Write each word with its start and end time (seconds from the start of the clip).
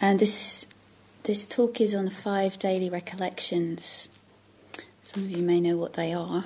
And 0.00 0.20
this, 0.20 0.66
this 1.24 1.44
talk 1.44 1.80
is 1.80 1.94
on 1.94 2.04
the 2.04 2.10
five 2.10 2.58
daily 2.58 2.88
recollections. 2.88 4.08
Some 5.02 5.24
of 5.24 5.30
you 5.30 5.42
may 5.42 5.60
know 5.60 5.76
what 5.76 5.94
they 5.94 6.12
are. 6.12 6.44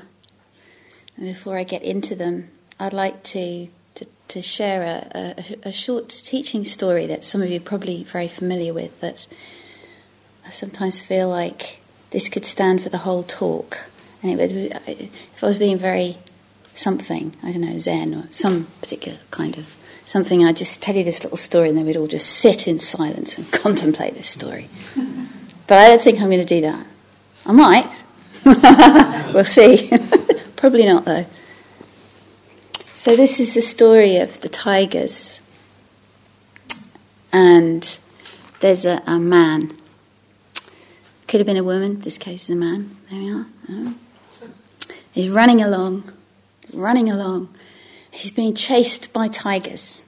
And 1.16 1.26
before 1.26 1.58
I 1.58 1.64
get 1.64 1.82
into 1.82 2.14
them, 2.14 2.48
I'd 2.80 2.92
like 2.92 3.22
to, 3.24 3.68
to, 3.96 4.06
to 4.28 4.42
share 4.42 4.82
a, 4.82 5.34
a, 5.38 5.68
a 5.68 5.72
short 5.72 6.08
teaching 6.08 6.64
story 6.64 7.06
that 7.06 7.24
some 7.24 7.42
of 7.42 7.50
you 7.50 7.58
are 7.58 7.60
probably 7.60 8.04
very 8.04 8.28
familiar 8.28 8.72
with 8.72 8.98
that 9.00 9.26
I 10.46 10.50
sometimes 10.50 11.00
feel 11.00 11.28
like 11.28 11.80
this 12.10 12.28
could 12.28 12.46
stand 12.46 12.82
for 12.82 12.88
the 12.88 12.98
whole 12.98 13.22
talk. 13.22 13.86
And 14.22 14.32
it 14.32 14.38
would, 14.38 14.80
if 14.86 15.44
I 15.44 15.46
was 15.46 15.58
being 15.58 15.78
very 15.78 16.18
something, 16.74 17.34
I 17.42 17.52
don't 17.52 17.60
know, 17.60 17.78
Zen 17.78 18.14
or 18.14 18.26
some 18.30 18.68
particular 18.80 19.18
kind 19.30 19.58
of 19.58 19.76
something, 20.04 20.44
I'd 20.44 20.56
just 20.56 20.82
tell 20.82 20.94
you 20.94 21.04
this 21.04 21.22
little 21.22 21.36
story 21.36 21.68
and 21.68 21.78
then 21.78 21.86
we'd 21.86 21.96
all 21.96 22.06
just 22.06 22.28
sit 22.28 22.66
in 22.66 22.78
silence 22.78 23.38
and 23.38 23.50
contemplate 23.52 24.14
this 24.14 24.28
story. 24.28 24.68
but 25.66 25.78
I 25.78 25.88
don't 25.88 26.02
think 26.02 26.20
I'm 26.20 26.28
going 26.28 26.44
to 26.44 26.44
do 26.44 26.60
that. 26.62 26.86
I 27.44 27.52
might. 27.52 28.04
we'll 29.34 29.44
see. 29.44 29.90
Probably 30.56 30.86
not, 30.86 31.04
though. 31.04 31.26
So, 32.94 33.16
this 33.16 33.40
is 33.40 33.54
the 33.54 33.62
story 33.62 34.16
of 34.16 34.40
the 34.40 34.48
tigers. 34.48 35.40
And 37.32 37.98
there's 38.60 38.84
a, 38.84 39.02
a 39.06 39.18
man. 39.18 39.72
Could 41.26 41.40
have 41.40 41.46
been 41.46 41.56
a 41.56 41.64
woman, 41.64 42.00
this 42.00 42.18
case 42.18 42.44
is 42.44 42.50
a 42.50 42.56
man. 42.56 42.96
There 43.10 43.20
we 43.20 43.32
are. 43.32 43.46
Oh. 43.70 43.94
He's 45.12 45.30
running 45.30 45.60
along, 45.60 46.12
running 46.72 47.10
along. 47.10 47.48
He's 48.12 48.30
being 48.30 48.54
chased 48.54 49.12
by 49.12 49.26
tigers. 49.28 50.02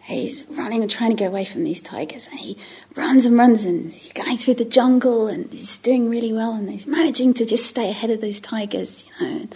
He's 0.00 0.44
running 0.48 0.82
and 0.82 0.90
trying 0.90 1.10
to 1.10 1.16
get 1.16 1.28
away 1.28 1.44
from 1.44 1.64
these 1.64 1.80
tigers, 1.80 2.26
and 2.26 2.40
he 2.40 2.58
runs 2.96 3.26
and 3.26 3.38
runs, 3.38 3.64
and 3.64 3.92
he's 3.92 4.12
going 4.12 4.38
through 4.38 4.54
the 4.54 4.64
jungle, 4.64 5.28
and 5.28 5.52
he's 5.52 5.78
doing 5.78 6.08
really 6.10 6.32
well, 6.32 6.52
and 6.54 6.68
he's 6.68 6.86
managing 6.86 7.34
to 7.34 7.46
just 7.46 7.66
stay 7.66 7.90
ahead 7.90 8.10
of 8.10 8.20
those 8.20 8.40
tigers, 8.40 9.04
you 9.20 9.26
know. 9.26 9.48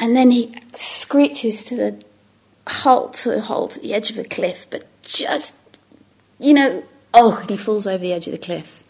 And 0.00 0.16
then 0.16 0.30
he 0.30 0.54
screeches 0.74 1.62
to 1.64 1.76
the 1.76 2.04
halt, 2.66 3.14
to 3.14 3.40
halt 3.40 3.76
at 3.76 3.82
the 3.82 3.94
edge 3.94 4.10
of 4.10 4.18
a 4.18 4.24
cliff, 4.24 4.66
but 4.70 4.84
just, 5.02 5.54
you 6.38 6.54
know, 6.54 6.82
oh, 7.12 7.38
and 7.40 7.50
he 7.50 7.56
falls 7.56 7.86
over 7.86 7.98
the 7.98 8.12
edge 8.12 8.26
of 8.26 8.32
the 8.32 8.38
cliff. 8.38 8.82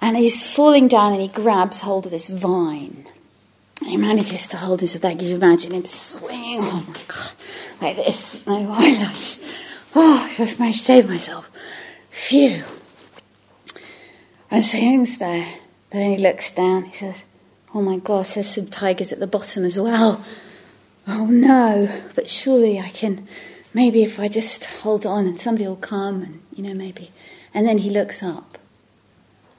And 0.00 0.16
he's 0.16 0.44
falling 0.44 0.88
down, 0.88 1.12
and 1.12 1.20
he 1.20 1.28
grabs 1.28 1.82
hold 1.82 2.06
of 2.06 2.12
this 2.12 2.28
vine. 2.28 3.08
He 3.84 3.96
manages 3.96 4.46
to 4.48 4.56
hold 4.56 4.80
his. 4.80 4.94
That 4.94 5.20
you 5.20 5.36
imagine 5.36 5.72
him 5.72 5.84
swinging. 5.84 6.60
Oh 6.60 6.84
my 6.88 7.00
god! 7.08 7.32
like 7.82 7.96
this. 7.96 8.46
My 8.46 8.60
eyelash. 8.60 9.38
Oh, 9.94 10.28
I 10.30 10.34
just 10.34 10.58
managed 10.58 10.78
to 10.78 10.84
save 10.84 11.08
myself. 11.08 11.50
Phew. 12.10 12.62
And 14.50 14.64
so 14.64 14.78
he 14.78 14.84
hangs 14.84 15.18
there. 15.18 15.58
But 15.90 15.98
then 15.98 16.10
he 16.12 16.18
looks 16.18 16.50
down. 16.50 16.84
He 16.84 16.92
says, 16.92 17.24
Oh 17.74 17.82
my 17.82 17.98
gosh, 17.98 18.34
there's 18.34 18.54
some 18.54 18.66
tigers 18.66 19.12
at 19.12 19.20
the 19.20 19.26
bottom 19.26 19.64
as 19.64 19.78
well. 19.78 20.24
Oh 21.06 21.26
no. 21.26 22.02
But 22.14 22.28
surely 22.28 22.78
I 22.78 22.88
can, 22.90 23.26
maybe 23.74 24.02
if 24.02 24.20
I 24.20 24.28
just 24.28 24.64
hold 24.64 25.04
on 25.04 25.26
and 25.26 25.40
somebody 25.40 25.66
will 25.66 25.76
come 25.76 26.22
and, 26.22 26.42
you 26.54 26.62
know, 26.62 26.74
maybe. 26.74 27.10
And 27.52 27.66
then 27.66 27.78
he 27.78 27.90
looks 27.90 28.22
up 28.22 28.58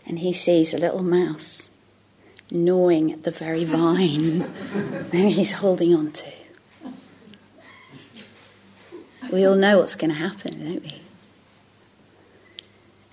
and 0.05 0.19
he 0.19 0.33
sees 0.33 0.73
a 0.73 0.77
little 0.77 1.03
mouse 1.03 1.69
gnawing 2.53 3.11
at 3.11 3.23
the 3.23 3.31
very 3.31 3.65
vine 3.65 4.39
that 4.39 5.31
he's 5.35 5.53
holding 5.53 5.93
on 5.93 6.11
to. 6.11 6.31
We 9.31 9.45
all 9.45 9.55
know 9.55 9.79
what's 9.79 9.95
going 9.95 10.11
to 10.11 10.17
happen, 10.17 10.63
don't 10.63 10.83
we? 10.83 11.01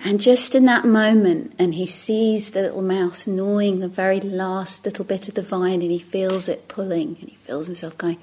And 0.02 0.20
just 0.20 0.54
in 0.54 0.64
that 0.66 0.84
moment, 0.84 1.54
and 1.58 1.74
he 1.74 1.86
sees 1.86 2.50
the 2.50 2.62
little 2.62 2.82
mouse 2.82 3.26
gnawing 3.26 3.80
the 3.80 3.88
very 3.88 4.20
last 4.20 4.84
little 4.84 5.04
bit 5.04 5.28
of 5.28 5.34
the 5.34 5.42
vine, 5.42 5.82
and 5.82 5.90
he 5.90 5.98
feels 5.98 6.48
it 6.48 6.68
pulling, 6.68 7.16
and 7.20 7.28
he 7.30 7.36
feels 7.36 7.66
himself 7.66 7.96
going. 7.98 8.18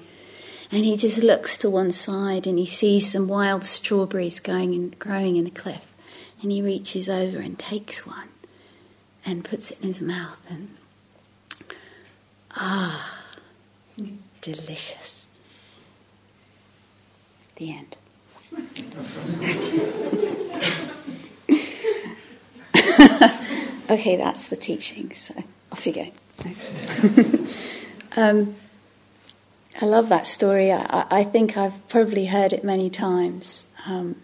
And 0.70 0.84
he 0.84 0.96
just 0.96 1.18
looks 1.18 1.56
to 1.58 1.70
one 1.70 1.92
side, 1.92 2.46
and 2.46 2.58
he 2.58 2.66
sees 2.66 3.10
some 3.10 3.26
wild 3.26 3.64
strawberries 3.64 4.38
going 4.40 4.74
and 4.74 4.98
growing 4.98 5.36
in 5.36 5.46
a 5.46 5.50
cliff, 5.50 5.94
and 6.42 6.52
he 6.52 6.62
reaches 6.62 7.08
over 7.08 7.38
and 7.38 7.58
takes 7.58 8.06
one, 8.06 8.28
and 9.24 9.44
puts 9.44 9.70
it 9.70 9.80
in 9.80 9.88
his 9.88 10.02
mouth, 10.02 10.38
and 10.48 10.76
ah, 12.58 13.22
delicious 14.40 15.28
the 17.56 17.72
end. 17.72 17.98
okay, 23.90 24.16
that's 24.16 24.46
the 24.48 24.56
teaching, 24.56 25.12
so 25.12 25.34
off 25.72 25.86
you 25.86 25.92
go. 25.92 26.06
um, 28.16 28.54
I 29.80 29.86
love 29.86 30.08
that 30.08 30.26
story. 30.26 30.72
I, 30.72 31.06
I, 31.10 31.24
think 31.24 31.56
I've 31.56 31.88
probably 31.88 32.26
heard 32.26 32.52
it 32.52 32.62
many 32.64 32.90
times. 32.90 33.66
Um, 33.86 34.16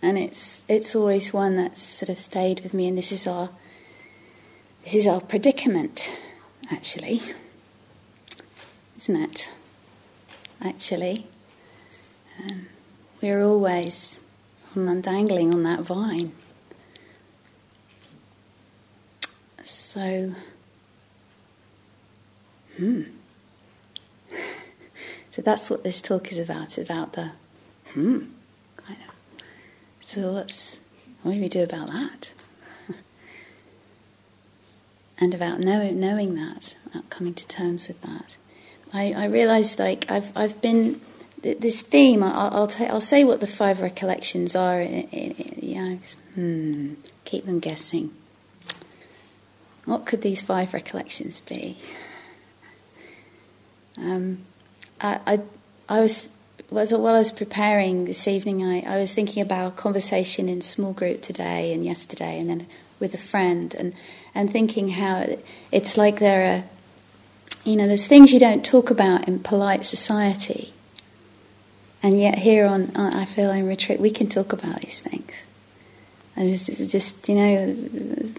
and 0.00 0.18
it's 0.18 0.62
it's 0.68 0.94
always 0.94 1.32
one 1.32 1.56
that's 1.56 1.82
sort 1.82 2.08
of 2.08 2.18
stayed 2.18 2.60
with 2.60 2.72
me 2.72 2.86
and 2.86 2.96
this 2.96 3.10
is 3.10 3.26
our 3.26 3.50
this 4.84 4.94
is 4.94 5.06
our 5.06 5.20
predicament 5.20 6.16
actually 6.70 7.22
isn't 8.96 9.16
it 9.16 9.50
actually 10.60 11.26
um, 12.40 12.66
we're 13.20 13.42
always 13.42 14.18
on, 14.76 15.00
dangling 15.00 15.52
on 15.52 15.62
that 15.64 15.80
vine. 15.80 16.32
So, 19.64 20.34
hmm. 22.76 23.02
So 25.30 25.42
that's 25.42 25.70
what 25.70 25.84
this 25.84 26.00
talk 26.00 26.32
is 26.32 26.38
about, 26.38 26.78
about 26.78 27.12
the 27.12 27.30
hmm, 27.92 28.24
kind 28.76 28.98
of. 29.06 29.14
So 30.00 30.32
what's, 30.32 30.80
what 31.22 31.34
do 31.34 31.40
we 31.40 31.48
do 31.48 31.62
about 31.62 31.92
that? 31.92 32.32
And 35.20 35.34
about 35.34 35.60
know, 35.60 35.90
knowing 35.90 36.34
that, 36.34 36.76
about 36.86 37.10
coming 37.10 37.34
to 37.34 37.46
terms 37.48 37.88
with 37.88 38.00
that. 38.02 38.36
I, 38.92 39.12
I 39.12 39.24
realised 39.26 39.78
like 39.78 40.10
I've, 40.10 40.36
I've 40.36 40.60
been 40.62 41.00
this 41.42 41.80
theme, 41.82 42.22
I'll, 42.22 42.68
I'll, 42.78 43.00
say 43.00 43.24
what 43.24 43.40
the 43.40 43.46
five 43.46 43.80
recollections 43.80 44.56
are. 44.56 44.82
yeah, 44.82 45.96
hmm, 46.34 46.94
keep 47.24 47.46
them 47.46 47.60
guessing. 47.60 48.12
What 49.84 50.04
could 50.04 50.22
these 50.22 50.42
five 50.42 50.74
recollections 50.74 51.40
be? 51.40 51.78
Um, 53.96 54.44
I, 55.00 55.20
I, 55.26 55.40
I 55.88 56.00
was, 56.00 56.30
was 56.70 56.92
while 56.92 57.14
I 57.14 57.18
was 57.18 57.32
preparing 57.32 58.04
this 58.04 58.28
evening, 58.28 58.64
I, 58.64 58.80
I 58.80 58.96
was 58.98 59.14
thinking 59.14 59.42
about 59.42 59.72
a 59.72 59.74
conversation 59.76 60.48
in 60.48 60.60
small 60.60 60.92
group 60.92 61.22
today 61.22 61.72
and 61.72 61.84
yesterday, 61.84 62.38
and 62.38 62.50
then 62.50 62.66
with 63.00 63.14
a 63.14 63.18
friend, 63.18 63.74
and 63.74 63.94
and 64.34 64.50
thinking 64.50 64.90
how 64.90 65.26
it's 65.72 65.96
like 65.96 66.18
there 66.18 66.54
are, 66.54 66.64
you 67.64 67.76
know, 67.76 67.86
there's 67.86 68.06
things 68.06 68.32
you 68.32 68.40
don't 68.40 68.64
talk 68.64 68.90
about 68.90 69.26
in 69.28 69.38
polite 69.40 69.84
society 69.84 70.72
and 72.02 72.18
yet, 72.18 72.38
here 72.38 72.66
on, 72.66 72.94
I 72.94 73.24
feel 73.24 73.50
in 73.50 73.66
retreat, 73.66 74.00
we 74.00 74.10
can 74.10 74.28
talk 74.28 74.52
about 74.52 74.80
these 74.80 75.00
things. 75.00 75.42
And 76.36 76.48
it's 76.48 76.66
just, 76.66 77.28
you 77.28 77.34
know, 77.34 78.32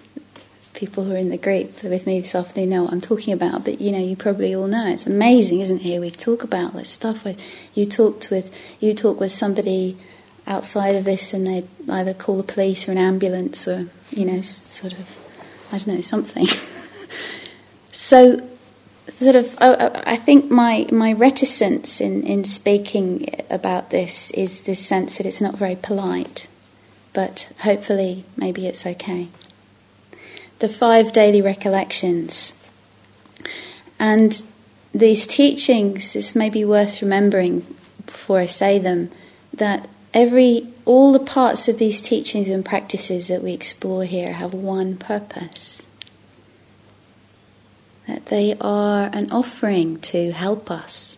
people 0.73 1.03
who 1.03 1.13
are 1.13 1.17
in 1.17 1.29
the 1.29 1.37
group 1.37 1.83
with 1.83 2.07
me 2.07 2.21
this 2.21 2.35
afternoon 2.35 2.69
know 2.69 2.83
what 2.83 2.93
I'm 2.93 3.01
talking 3.01 3.33
about, 3.33 3.65
but 3.65 3.81
you 3.81 3.91
know, 3.91 3.99
you 3.99 4.15
probably 4.15 4.55
all 4.55 4.67
know. 4.67 4.87
It's 4.87 5.05
amazing, 5.05 5.59
isn't 5.59 5.79
it? 5.79 5.83
Here 5.83 5.99
We 5.99 6.09
talk 6.09 6.41
about 6.41 6.73
this 6.73 6.89
stuff 6.89 7.25
with 7.25 7.41
you 7.73 7.85
talked 7.85 8.31
with 8.31 8.55
you 8.79 8.93
talk 8.93 9.19
with 9.19 9.33
somebody 9.33 9.97
outside 10.47 10.95
of 10.95 11.03
this 11.03 11.33
and 11.33 11.45
they 11.45 11.65
either 11.89 12.13
call 12.13 12.37
the 12.37 12.43
police 12.43 12.87
or 12.87 12.93
an 12.93 12.97
ambulance 12.97 13.67
or, 13.67 13.87
you 14.11 14.25
know, 14.25 14.41
sort 14.41 14.93
of 14.93 15.17
I 15.71 15.77
don't 15.77 15.95
know, 15.95 16.01
something. 16.01 16.47
so 17.91 18.47
sort 19.19 19.35
of, 19.35 19.55
I, 19.61 20.01
I, 20.05 20.15
think 20.15 20.49
my, 20.49 20.87
my 20.91 21.13
reticence 21.13 22.01
in, 22.01 22.23
in 22.23 22.43
speaking 22.43 23.27
about 23.49 23.91
this 23.91 24.31
is 24.31 24.63
this 24.63 24.85
sense 24.85 25.17
that 25.17 25.27
it's 25.27 25.41
not 25.41 25.55
very 25.55 25.75
polite, 25.75 26.47
but 27.13 27.51
hopefully 27.59 28.25
maybe 28.35 28.65
it's 28.65 28.85
okay. 28.85 29.29
The 30.59 30.69
five 30.69 31.11
daily 31.11 31.41
recollections. 31.41 32.53
And 33.99 34.43
these 34.93 35.27
teachings, 35.27 36.13
this 36.13 36.35
may 36.35 36.49
be 36.49 36.65
worth 36.65 37.01
remembering 37.01 37.75
before 38.05 38.39
I 38.39 38.47
say 38.47 38.79
them, 38.79 39.11
that 39.53 39.87
every 40.13 40.73
all 40.85 41.11
the 41.11 41.19
parts 41.19 41.67
of 41.67 41.77
these 41.77 42.01
teachings 42.01 42.49
and 42.49 42.65
practices 42.65 43.27
that 43.27 43.43
we 43.43 43.53
explore 43.53 44.05
here 44.05 44.33
have 44.33 44.53
one 44.53 44.97
purpose. 44.97 45.85
That 48.07 48.25
they 48.27 48.57
are 48.59 49.09
an 49.13 49.31
offering 49.31 49.99
to 50.01 50.31
help 50.31 50.71
us, 50.71 51.17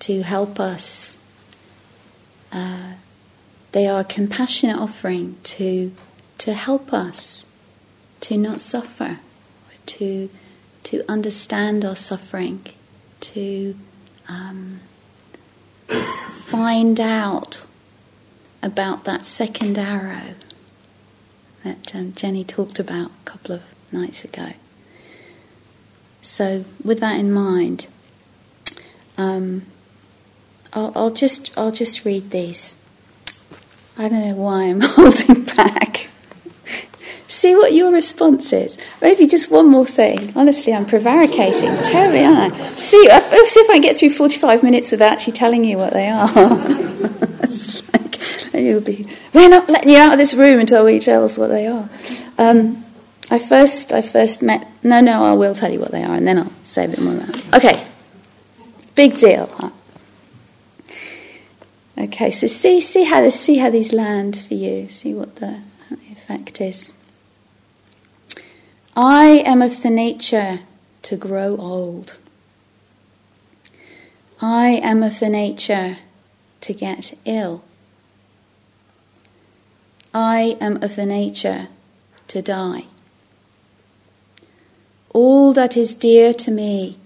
to 0.00 0.22
help 0.22 0.60
us 0.60 1.18
uh, 2.52 2.92
they 3.72 3.86
are 3.86 4.00
a 4.00 4.04
compassionate 4.04 4.78
offering 4.78 5.36
to, 5.42 5.92
to 6.38 6.54
help 6.54 6.92
us 6.92 7.46
to 8.20 8.36
not 8.36 8.60
suffer, 8.60 9.18
to, 9.86 10.30
to 10.84 11.04
understand 11.08 11.84
our 11.84 11.96
suffering, 11.96 12.64
to 13.20 13.76
um, 14.28 14.80
find 15.88 16.98
out 16.98 17.64
about 18.62 19.04
that 19.04 19.26
second 19.26 19.78
arrow 19.78 20.34
that 21.64 21.94
um, 21.94 22.12
Jenny 22.12 22.44
talked 22.44 22.78
about 22.78 23.10
a 23.10 23.24
couple 23.24 23.54
of 23.54 23.62
nights 23.92 24.24
ago. 24.24 24.52
So, 26.22 26.64
with 26.82 27.00
that 27.00 27.18
in 27.18 27.32
mind, 27.32 27.86
um, 29.16 29.62
I'll, 30.72 30.92
I'll, 30.94 31.10
just 31.10 31.56
I'll 31.56 31.72
just 31.72 32.04
read 32.04 32.30
these. 32.30 32.76
I 33.96 34.08
don't 34.08 34.28
know 34.28 34.34
why 34.34 34.64
I'm 34.64 34.80
holding 34.82 35.44
back. 35.44 36.10
See 37.28 37.54
what 37.54 37.72
your 37.74 37.92
response 37.92 38.52
is. 38.52 38.78
Maybe 39.02 39.26
just 39.26 39.50
one 39.50 39.68
more 39.68 39.84
thing. 39.84 40.32
Honestly, 40.34 40.72
I'm 40.72 40.86
prevaricating 40.86 41.74
terribly, 41.76 42.24
aren't 42.24 42.54
I? 42.54 42.70
See, 42.76 43.08
I'll 43.10 43.46
see 43.46 43.60
if 43.60 43.70
I 43.70 43.78
get 43.78 43.98
through 43.98 44.10
45 44.10 44.62
minutes 44.62 44.92
without 44.92 45.12
actually 45.12 45.34
telling 45.34 45.64
you 45.64 45.76
what 45.76 45.92
they 45.92 46.08
are. 46.08 46.28
you'll 48.58 48.80
be, 48.80 49.06
we're 49.32 49.48
not 49.48 49.68
letting 49.68 49.90
you 49.90 49.98
out 49.98 50.12
of 50.12 50.18
this 50.18 50.34
room 50.34 50.60
until 50.60 50.84
we 50.84 50.98
tell 51.00 51.24
us 51.24 51.38
what 51.38 51.48
they 51.48 51.66
are. 51.66 51.88
Um, 52.38 52.84
I 53.30 53.38
first, 53.38 53.92
I 53.92 54.02
first 54.02 54.42
met. 54.42 54.66
No, 54.82 55.00
no, 55.00 55.22
I 55.22 55.34
will 55.34 55.54
tell 55.54 55.70
you 55.70 55.80
what 55.80 55.90
they 55.90 56.02
are, 56.02 56.14
and 56.14 56.26
then 56.26 56.38
I'll 56.38 56.52
say 56.64 56.86
a 56.86 56.88
bit 56.88 57.00
more 57.00 57.14
about. 57.14 57.36
It. 57.36 57.54
Okay, 57.54 57.86
big 58.94 59.16
deal. 59.16 59.72
Okay, 61.98 62.30
so 62.30 62.46
see, 62.46 62.80
see 62.80 63.04
how 63.04 63.20
this, 63.20 63.38
see 63.38 63.58
how 63.58 63.70
these 63.70 63.92
land 63.92 64.38
for 64.38 64.54
you. 64.54 64.88
See 64.88 65.12
what 65.12 65.36
the, 65.36 65.60
what 65.88 66.00
the 66.00 66.12
effect 66.12 66.60
is. 66.60 66.92
I 68.96 69.42
am 69.44 69.62
of 69.62 69.82
the 69.82 69.90
nature 69.90 70.60
to 71.02 71.16
grow 71.16 71.56
old. 71.56 72.16
I 74.40 74.80
am 74.82 75.02
of 75.02 75.18
the 75.18 75.28
nature 75.28 75.98
to 76.60 76.72
get 76.72 77.18
ill. 77.24 77.64
I 80.20 80.56
am 80.60 80.82
of 80.82 80.96
the 80.96 81.06
nature 81.06 81.68
to 82.26 82.42
die. 82.42 82.86
All 85.10 85.52
that 85.52 85.76
is 85.76 85.94
dear 85.94 86.34
to 86.34 86.50
me 86.50 86.98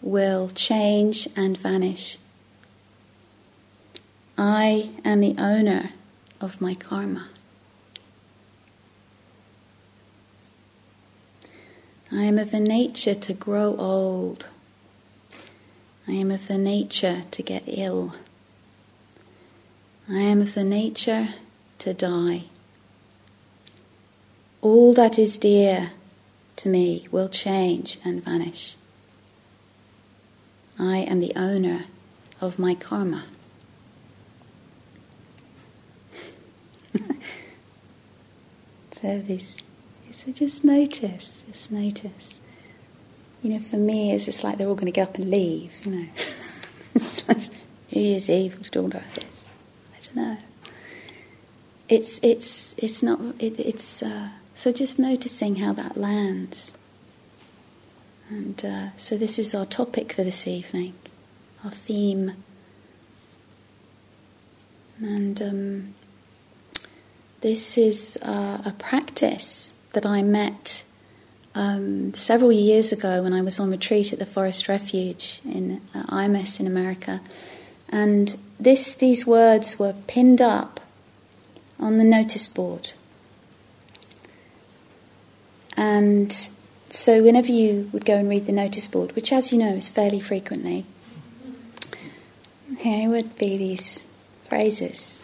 will 0.00 0.48
change 0.50 1.28
and 1.34 1.58
vanish. 1.58 2.18
I 4.36 4.90
am 5.04 5.18
the 5.18 5.34
owner 5.36 5.90
of 6.40 6.60
my 6.60 6.74
karma. 6.74 7.26
I 12.12 12.22
am 12.22 12.38
of 12.38 12.52
the 12.52 12.60
nature 12.60 13.16
to 13.16 13.34
grow 13.34 13.74
old. 13.76 14.46
I 16.06 16.12
am 16.12 16.30
of 16.30 16.46
the 16.46 16.56
nature 16.56 17.24
to 17.32 17.42
get 17.42 17.64
ill. 17.66 18.14
I 20.08 20.20
am 20.20 20.40
of 20.40 20.54
the 20.54 20.62
nature 20.62 21.30
to 21.78 21.94
die. 21.94 22.44
All 24.60 24.92
that 24.94 25.18
is 25.18 25.38
dear 25.38 25.92
to 26.56 26.68
me 26.68 27.06
will 27.10 27.28
change 27.28 27.98
and 28.04 28.24
vanish. 28.24 28.76
I 30.78 30.98
am 30.98 31.20
the 31.20 31.32
owner 31.36 31.84
of 32.40 32.58
my 32.58 32.74
karma. 32.74 33.24
so 39.00 39.20
this 39.20 39.58
so 40.18 40.32
just 40.32 40.64
notice, 40.64 41.44
just 41.48 41.70
notice. 41.70 42.40
You 43.42 43.50
know, 43.50 43.60
for 43.60 43.76
me, 43.76 44.12
it's 44.12 44.24
just 44.24 44.42
like 44.42 44.58
they're 44.58 44.66
all 44.66 44.74
going 44.74 44.86
to 44.86 44.92
get 44.92 45.10
up 45.10 45.14
and 45.16 45.30
leave, 45.30 45.86
you 45.86 45.92
know. 45.92 46.08
it's 46.96 47.28
like, 47.28 47.38
New 47.92 48.02
Year's 48.02 48.28
Eve, 48.28 48.58
we 48.58 48.64
talking 48.64 48.90
about 48.90 49.14
this. 49.14 49.46
I 49.94 50.00
don't 50.04 50.16
know. 50.16 50.38
It's, 51.88 52.20
it's, 52.22 52.74
it's 52.76 53.02
not, 53.02 53.20
it, 53.38 53.58
it's, 53.58 54.02
uh, 54.02 54.28
so 54.54 54.72
just 54.72 54.98
noticing 54.98 55.56
how 55.56 55.72
that 55.74 55.96
lands. 55.96 56.74
And 58.28 58.62
uh, 58.64 58.96
so 58.96 59.16
this 59.16 59.38
is 59.38 59.54
our 59.54 59.64
topic 59.64 60.12
for 60.12 60.22
this 60.22 60.46
evening, 60.46 60.94
our 61.64 61.70
theme. 61.70 62.34
And 65.00 65.40
um, 65.40 65.94
this 67.40 67.78
is 67.78 68.18
uh, 68.20 68.58
a 68.64 68.72
practice 68.72 69.72
that 69.92 70.04
I 70.04 70.22
met 70.22 70.84
um, 71.54 72.12
several 72.12 72.52
years 72.52 72.92
ago 72.92 73.22
when 73.22 73.32
I 73.32 73.40
was 73.40 73.58
on 73.58 73.70
retreat 73.70 74.12
at 74.12 74.18
the 74.18 74.26
Forest 74.26 74.68
Refuge 74.68 75.40
in 75.44 75.80
uh, 75.94 76.02
IMS 76.04 76.60
in 76.60 76.66
America. 76.66 77.20
And 77.88 78.36
this, 78.60 78.94
these 78.94 79.26
words 79.26 79.78
were 79.78 79.94
pinned 80.06 80.42
up 80.42 80.77
on 81.78 81.98
the 81.98 82.04
notice 82.04 82.48
board. 82.48 82.92
And 85.76 86.32
so, 86.90 87.22
whenever 87.22 87.52
you 87.52 87.88
would 87.92 88.04
go 88.04 88.16
and 88.16 88.28
read 88.28 88.46
the 88.46 88.52
notice 88.52 88.88
board, 88.88 89.14
which, 89.14 89.32
as 89.32 89.52
you 89.52 89.58
know, 89.58 89.74
is 89.74 89.88
fairly 89.88 90.20
frequently, 90.20 90.84
here 92.78 93.08
would 93.08 93.36
be 93.38 93.56
these 93.56 94.04
phrases 94.48 95.20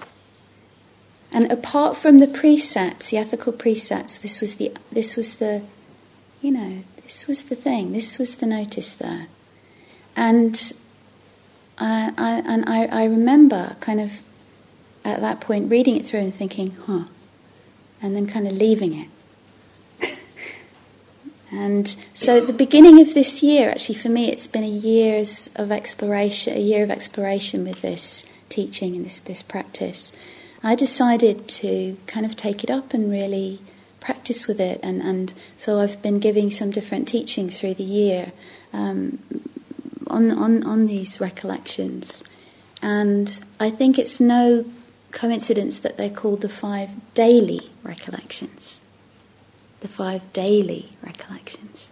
and 1.35 1.51
apart 1.51 1.97
from 1.97 2.19
the 2.19 2.29
precepts, 2.29 3.11
the 3.11 3.19
ethical 3.19 3.53
precepts, 3.53 4.17
this 4.17 4.41
was 4.41 4.55
the 4.55 4.73
this 4.93 5.17
was 5.17 5.35
the 5.35 5.63
you 6.41 6.53
know, 6.53 6.85
this 7.03 7.27
was 7.27 7.43
the 7.43 7.57
thing, 7.57 7.93
this 7.93 8.21
was 8.21 8.37
the 8.37 8.47
notice 8.47 8.95
there. 8.95 9.27
And 10.15 10.73
I, 11.77 12.13
I 12.17 12.31
and 12.47 12.65
I, 12.69 12.87
I 12.87 13.05
remember 13.07 13.75
kind 13.81 14.01
of 14.01 14.23
at 15.05 15.21
that 15.21 15.41
point 15.41 15.71
reading 15.71 15.97
it 15.97 16.07
through 16.07 16.21
and 16.21 16.35
thinking, 16.35 16.77
huh, 16.87 17.05
and 18.01 18.17
then 18.17 18.27
kind 18.27 18.47
of 18.47 18.53
leaving 18.55 19.09
it. 20.01 20.19
and 21.53 21.97
so 22.15 22.41
the 22.41 22.53
beginning 22.53 23.01
of 23.01 23.15
this 23.15 23.43
year, 23.43 23.71
actually 23.71 23.97
for 23.97 24.09
me, 24.09 24.31
it's 24.31 24.47
been 24.47 24.65
a 24.65 24.69
years 24.69 25.51
of 25.57 25.71
exploration, 25.71 26.55
a 26.55 26.61
year 26.61 26.83
of 26.83 26.91
exploration 26.91 27.65
with 27.65 27.83
this 27.83 28.25
teaching 28.49 28.97
and 28.97 29.05
this, 29.05 29.21
this 29.21 29.43
practice. 29.43 30.13
I 30.63 30.75
decided 30.75 31.47
to 31.49 31.99
kind 32.07 32.25
of 32.25 32.37
take 32.37 32.65
it 32.65 32.71
up 32.71 32.95
and 32.95 33.11
really 33.11 33.61
practice 34.01 34.47
with 34.47 34.61
it. 34.61 34.81
And, 34.83 35.03
and 35.03 35.35
so 35.57 35.81
I've 35.81 36.01
been 36.01 36.19
giving 36.21 36.51
some 36.51 36.71
different 36.71 37.07
teachings 37.09 37.61
through 37.61 37.75
the 37.75 37.85
year 37.85 38.33
um, 38.73 39.19
on, 40.07 40.31
on, 40.31 40.65
on 40.65 40.87
these 40.87 41.21
recollections. 41.21 42.25
And 42.81 43.39
I 43.59 43.71
think 43.71 43.99
it's 43.99 44.21
no 44.21 44.65
coincidence 45.15 45.79
that 45.79 45.97
they're 45.97 46.11
called 46.11 46.43
the 46.43 46.49
five 46.49 46.91
daily 47.15 47.71
recollections. 47.83 48.81
The 49.81 49.89
five 49.89 50.31
daily 50.33 50.91
recollections. 51.03 51.91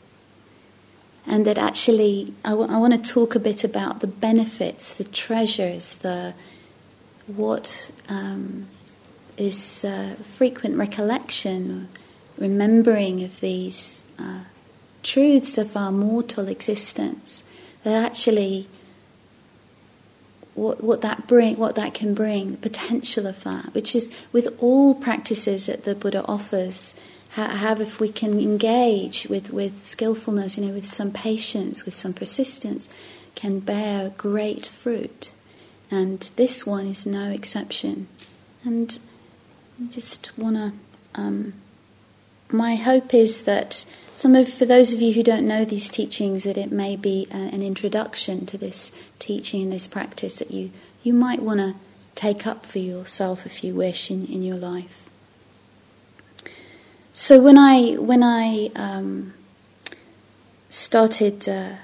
And 1.26 1.46
that 1.46 1.56
actually, 1.56 2.34
I, 2.44 2.50
w- 2.50 2.70
I 2.70 2.78
want 2.78 2.92
to 2.92 3.12
talk 3.12 3.34
a 3.34 3.38
bit 3.38 3.64
about 3.64 4.00
the 4.00 4.08
benefits, 4.08 4.92
the 4.92 5.04
treasures, 5.04 5.94
the 5.96 6.34
what 7.28 7.92
um, 8.08 8.66
is 9.36 9.84
uh, 9.84 10.16
frequent 10.24 10.76
recollection, 10.76 11.88
remembering 12.36 13.22
of 13.22 13.40
these 13.40 14.02
uh, 14.18 14.40
truths 15.04 15.56
of 15.56 15.76
our 15.76 15.92
mortal 15.92 16.48
existence, 16.48 17.44
that 17.84 18.04
actually 18.04 18.68
what, 20.54 20.82
what 20.82 21.00
that 21.00 21.26
bring, 21.26 21.56
what 21.56 21.74
that 21.76 21.94
can 21.94 22.14
bring, 22.14 22.52
the 22.52 22.58
potential 22.58 23.26
of 23.26 23.42
that, 23.44 23.74
which 23.74 23.94
is 23.94 24.16
with 24.32 24.48
all 24.58 24.94
practices 24.94 25.66
that 25.66 25.84
the 25.84 25.94
Buddha 25.94 26.24
offers, 26.26 26.98
have 27.30 27.80
if 27.80 27.98
we 27.98 28.10
can 28.10 28.38
engage 28.38 29.26
with, 29.28 29.50
with 29.50 29.82
skillfulness, 29.82 30.58
you 30.58 30.66
know, 30.66 30.74
with 30.74 30.84
some 30.84 31.10
patience, 31.10 31.86
with 31.86 31.94
some 31.94 32.12
persistence, 32.12 32.88
can 33.34 33.58
bear 33.58 34.10
great 34.18 34.66
fruit. 34.66 35.32
And 35.90 36.28
this 36.36 36.66
one 36.66 36.86
is 36.86 37.06
no 37.06 37.30
exception. 37.30 38.08
And 38.64 38.98
I 39.80 39.90
just 39.90 40.36
want 40.38 40.56
to. 40.56 40.72
Um, 41.14 41.54
my 42.52 42.76
hope 42.76 43.14
is 43.14 43.42
that 43.42 43.84
some 44.14 44.34
of, 44.34 44.48
for 44.48 44.64
those 44.64 44.92
of 44.92 45.00
you 45.00 45.14
who 45.14 45.22
don't 45.22 45.46
know 45.46 45.64
these 45.64 45.88
teachings, 45.88 46.44
that 46.44 46.58
it 46.58 46.70
may 46.70 46.96
be 46.96 47.26
a, 47.30 47.36
an 47.36 47.62
introduction 47.62 48.46
to 48.46 48.58
this 48.58 48.92
teaching 49.18 49.62
and 49.62 49.72
this 49.72 49.86
practice 49.86 50.38
that 50.38 50.50
you, 50.50 50.70
you 51.02 51.12
might 51.12 51.42
want 51.42 51.60
to 51.60 51.74
take 52.14 52.46
up 52.46 52.66
for 52.66 52.78
yourself 52.78 53.46
if 53.46 53.64
you 53.64 53.74
wish 53.74 54.10
in, 54.10 54.26
in 54.26 54.42
your 54.42 54.56
life. 54.56 55.08
So 57.14 57.40
when 57.42 57.58
I 57.58 57.92
when 57.96 58.22
I 58.22 58.70
um, 58.74 59.34
started 60.72 61.46
uh, 61.46 61.74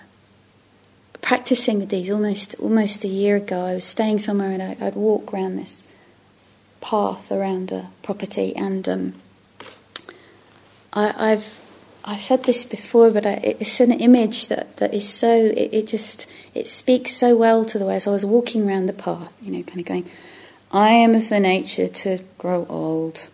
practicing 1.20 1.78
with 1.78 1.90
these 1.90 2.10
almost 2.10 2.54
almost 2.58 3.04
a 3.04 3.08
year 3.08 3.36
ago. 3.36 3.66
I 3.66 3.74
was 3.74 3.84
staying 3.84 4.20
somewhere 4.20 4.50
and 4.50 4.62
I, 4.62 4.74
would 4.82 4.94
walk 4.94 5.34
around 5.34 5.56
this 5.56 5.82
path 6.80 7.30
around 7.30 7.70
a 7.70 7.90
property, 8.02 8.56
and 8.56 8.88
um, 8.88 9.14
I, 10.92 11.30
have 11.30 11.58
I've 12.04 12.20
said 12.20 12.44
this 12.44 12.64
before, 12.64 13.10
but 13.10 13.26
I, 13.26 13.32
it's 13.60 13.80
an 13.80 13.92
image 13.92 14.48
that, 14.48 14.78
that 14.78 14.94
is 14.94 15.08
so 15.08 15.30
it, 15.30 15.74
it, 15.74 15.86
just 15.86 16.26
it 16.54 16.66
speaks 16.66 17.14
so 17.14 17.36
well 17.36 17.64
to 17.66 17.78
the 17.78 17.84
way. 17.84 17.98
So 17.98 18.12
I 18.12 18.14
was 18.14 18.24
walking 18.24 18.66
around 18.66 18.86
the 18.86 18.92
path, 18.92 19.32
you 19.42 19.52
know, 19.52 19.62
kind 19.62 19.80
of 19.80 19.86
going, 19.86 20.08
I 20.72 20.90
am 20.90 21.14
of 21.14 21.28
the 21.28 21.40
nature 21.40 21.88
to 21.88 22.20
grow 22.38 22.66
old. 22.68 23.28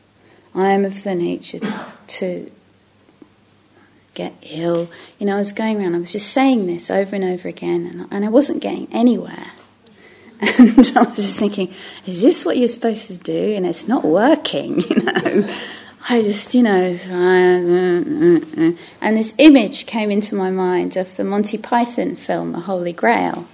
I 0.54 0.70
am 0.70 0.84
of 0.84 1.02
the 1.02 1.14
nature 1.14 1.58
to, 1.58 1.92
to 2.06 2.52
get 4.14 4.34
ill. 4.42 4.88
You 5.18 5.26
know, 5.26 5.34
I 5.34 5.38
was 5.38 5.52
going 5.52 5.80
around. 5.80 5.94
I 5.94 5.98
was 5.98 6.12
just 6.12 6.32
saying 6.32 6.66
this 6.66 6.90
over 6.90 7.14
and 7.14 7.24
over 7.24 7.48
again, 7.48 7.86
and, 7.86 8.12
and 8.12 8.24
I 8.24 8.28
wasn't 8.28 8.62
getting 8.62 8.88
anywhere. 8.92 9.52
And 10.58 10.92
I 10.96 11.02
was 11.02 11.16
just 11.16 11.38
thinking, 11.38 11.72
is 12.06 12.20
this 12.20 12.44
what 12.44 12.58
you're 12.58 12.68
supposed 12.68 13.06
to 13.06 13.16
do? 13.16 13.54
And 13.54 13.64
it's 13.64 13.88
not 13.88 14.04
working, 14.04 14.80
you 14.90 14.96
know. 14.96 15.56
I 16.06 16.20
just, 16.20 16.54
you 16.54 16.62
know, 16.62 16.96
uh, 17.08 17.14
uh, 17.14 18.68
uh, 18.68 18.72
and 19.00 19.16
this 19.16 19.32
image 19.38 19.86
came 19.86 20.10
into 20.10 20.34
my 20.34 20.50
mind 20.50 20.98
of 20.98 21.16
the 21.16 21.24
Monty 21.24 21.56
Python 21.56 22.14
film, 22.14 22.52
The 22.52 22.60
Holy 22.60 22.92
Grail. 22.92 23.46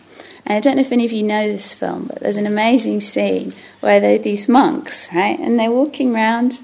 And 0.45 0.57
I 0.57 0.61
don't 0.61 0.75
know 0.75 0.83
if 0.83 0.91
any 0.91 1.05
of 1.05 1.13
you 1.13 1.23
know 1.23 1.47
this 1.47 1.73
film, 1.75 2.07
but 2.09 2.19
there's 2.19 2.37
an 2.37 2.47
amazing 2.47 3.03
scene 3.03 3.53
where 3.79 4.01
they're 4.01 4.19
these 4.19 4.49
monks, 4.49 5.09
right? 5.15 5.39
And 5.39 5.61
they're 5.61 5.71
walking 5.71 6.13
around 6.13 6.59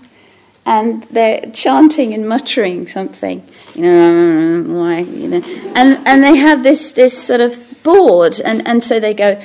and 0.65 1.05
they're 1.05 1.43
chanting 1.53 2.13
and 2.13 2.29
muttering 2.29 2.89
something, 2.89 3.47
you 3.77 3.83
know, 3.83 4.65
why, 4.67 4.99
you 4.99 5.29
know, 5.29 5.43
and, 5.77 6.05
and 6.05 6.25
they 6.25 6.37
have 6.37 6.65
this, 6.65 6.91
this 6.91 7.17
sort 7.23 7.41
of 7.41 7.83
board, 7.85 8.41
and, 8.45 8.67
and 8.67 8.83
so 8.83 8.99
they 8.99 9.15
go, 9.15 9.41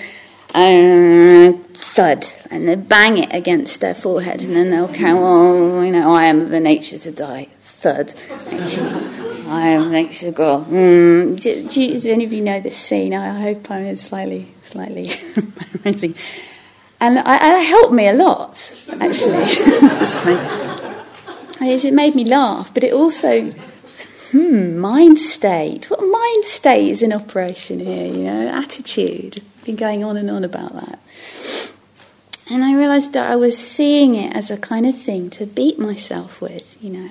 uh, 0.53 1.53
thud, 1.73 2.25
and 2.49 2.67
they 2.67 2.75
bang 2.75 3.17
it 3.17 3.33
against 3.33 3.79
their 3.79 3.93
forehead, 3.93 4.43
and 4.43 4.55
then 4.55 4.69
they'll 4.69 4.87
carry, 4.87 5.13
well, 5.13 5.83
you 5.83 5.91
know, 5.91 6.13
I 6.13 6.25
am 6.25 6.41
of 6.41 6.49
the 6.49 6.59
nature 6.59 6.97
to 6.97 7.11
die, 7.11 7.47
thud. 7.61 8.13
I 9.47 9.67
am 9.67 9.85
the 9.85 9.89
nature 9.89 10.27
to 10.27 10.31
grow. 10.31 10.65
Mm. 10.69 11.41
Do, 11.41 11.67
do, 11.67 11.91
does 11.91 12.05
any 12.05 12.23
of 12.23 12.33
you 12.33 12.41
know 12.41 12.59
this 12.59 12.77
scene? 12.77 13.13
I 13.13 13.41
hope 13.41 13.69
I'm 13.69 13.95
slightly, 13.95 14.53
slightly. 14.61 15.11
And 17.01 17.17
I, 17.17 17.61
it 17.61 17.65
helped 17.65 17.93
me 17.93 18.07
a 18.07 18.13
lot, 18.13 18.71
actually. 18.99 19.41
it 21.59 21.93
made 21.95 22.13
me 22.13 22.23
laugh, 22.23 22.71
but 22.71 22.83
it 22.83 22.93
also 22.93 23.49
hmm, 24.31 24.77
mind 24.77 25.17
state. 25.17 25.89
What 25.89 25.99
mind 25.99 26.45
state 26.45 26.89
is 26.89 27.01
in 27.01 27.11
operation 27.11 27.79
here, 27.79 28.05
you 28.05 28.19
know, 28.19 28.49
attitude. 28.49 29.41
Been 29.65 29.75
going 29.75 30.03
on 30.03 30.17
and 30.17 30.29
on 30.29 30.43
about 30.43 30.73
that. 30.73 30.99
And 32.49 32.65
I 32.65 32.75
realized 32.75 33.13
that 33.13 33.31
I 33.31 33.35
was 33.35 33.57
seeing 33.57 34.15
it 34.15 34.35
as 34.35 34.51
a 34.51 34.57
kind 34.57 34.85
of 34.85 34.99
thing 34.99 35.29
to 35.31 35.45
beat 35.45 35.79
myself 35.79 36.41
with, 36.41 36.77
you 36.83 36.89
know. 36.89 37.09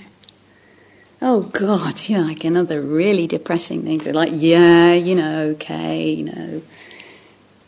Oh 1.22 1.42
God, 1.42 2.00
you 2.08 2.18
know, 2.18 2.24
like 2.24 2.44
another 2.44 2.80
really 2.80 3.26
depressing 3.26 3.82
thing 3.82 4.12
like, 4.12 4.32
yeah, 4.34 4.92
you 4.92 5.14
know, 5.14 5.40
okay, 5.54 6.10
you 6.10 6.24
know. 6.24 6.62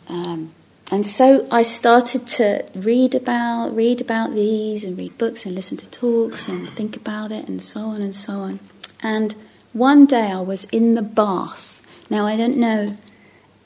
Um, 0.08 0.52
and 0.90 1.06
so 1.06 1.48
I 1.50 1.62
started 1.62 2.26
to 2.28 2.66
read 2.74 3.14
about 3.14 3.74
read 3.74 4.02
about 4.02 4.34
these 4.34 4.84
and 4.84 4.98
read 4.98 5.16
books 5.16 5.46
and 5.46 5.54
listen 5.54 5.78
to 5.78 5.88
talks 5.88 6.48
and 6.48 6.68
think 6.70 6.96
about 6.96 7.32
it 7.32 7.48
and 7.48 7.62
so 7.62 7.80
on 7.80 8.02
and 8.02 8.14
so 8.14 8.40
on. 8.40 8.60
And 9.02 9.34
one 9.72 10.04
day 10.04 10.30
I 10.30 10.40
was 10.40 10.64
in 10.64 10.94
the 10.94 11.02
bath. 11.02 11.80
Now 12.10 12.26
I 12.26 12.36
don't 12.36 12.58
know 12.58 12.98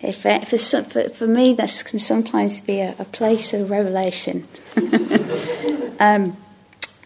if 0.00 0.26
it, 0.26 0.46
for, 0.46 0.58
for, 0.58 1.08
for 1.08 1.26
me 1.26 1.54
this 1.54 1.82
can 1.82 1.98
sometimes 1.98 2.60
be 2.60 2.80
a, 2.80 2.94
a 2.98 3.04
place 3.04 3.52
of 3.52 3.70
revelation. 3.70 4.46
um, 6.00 6.36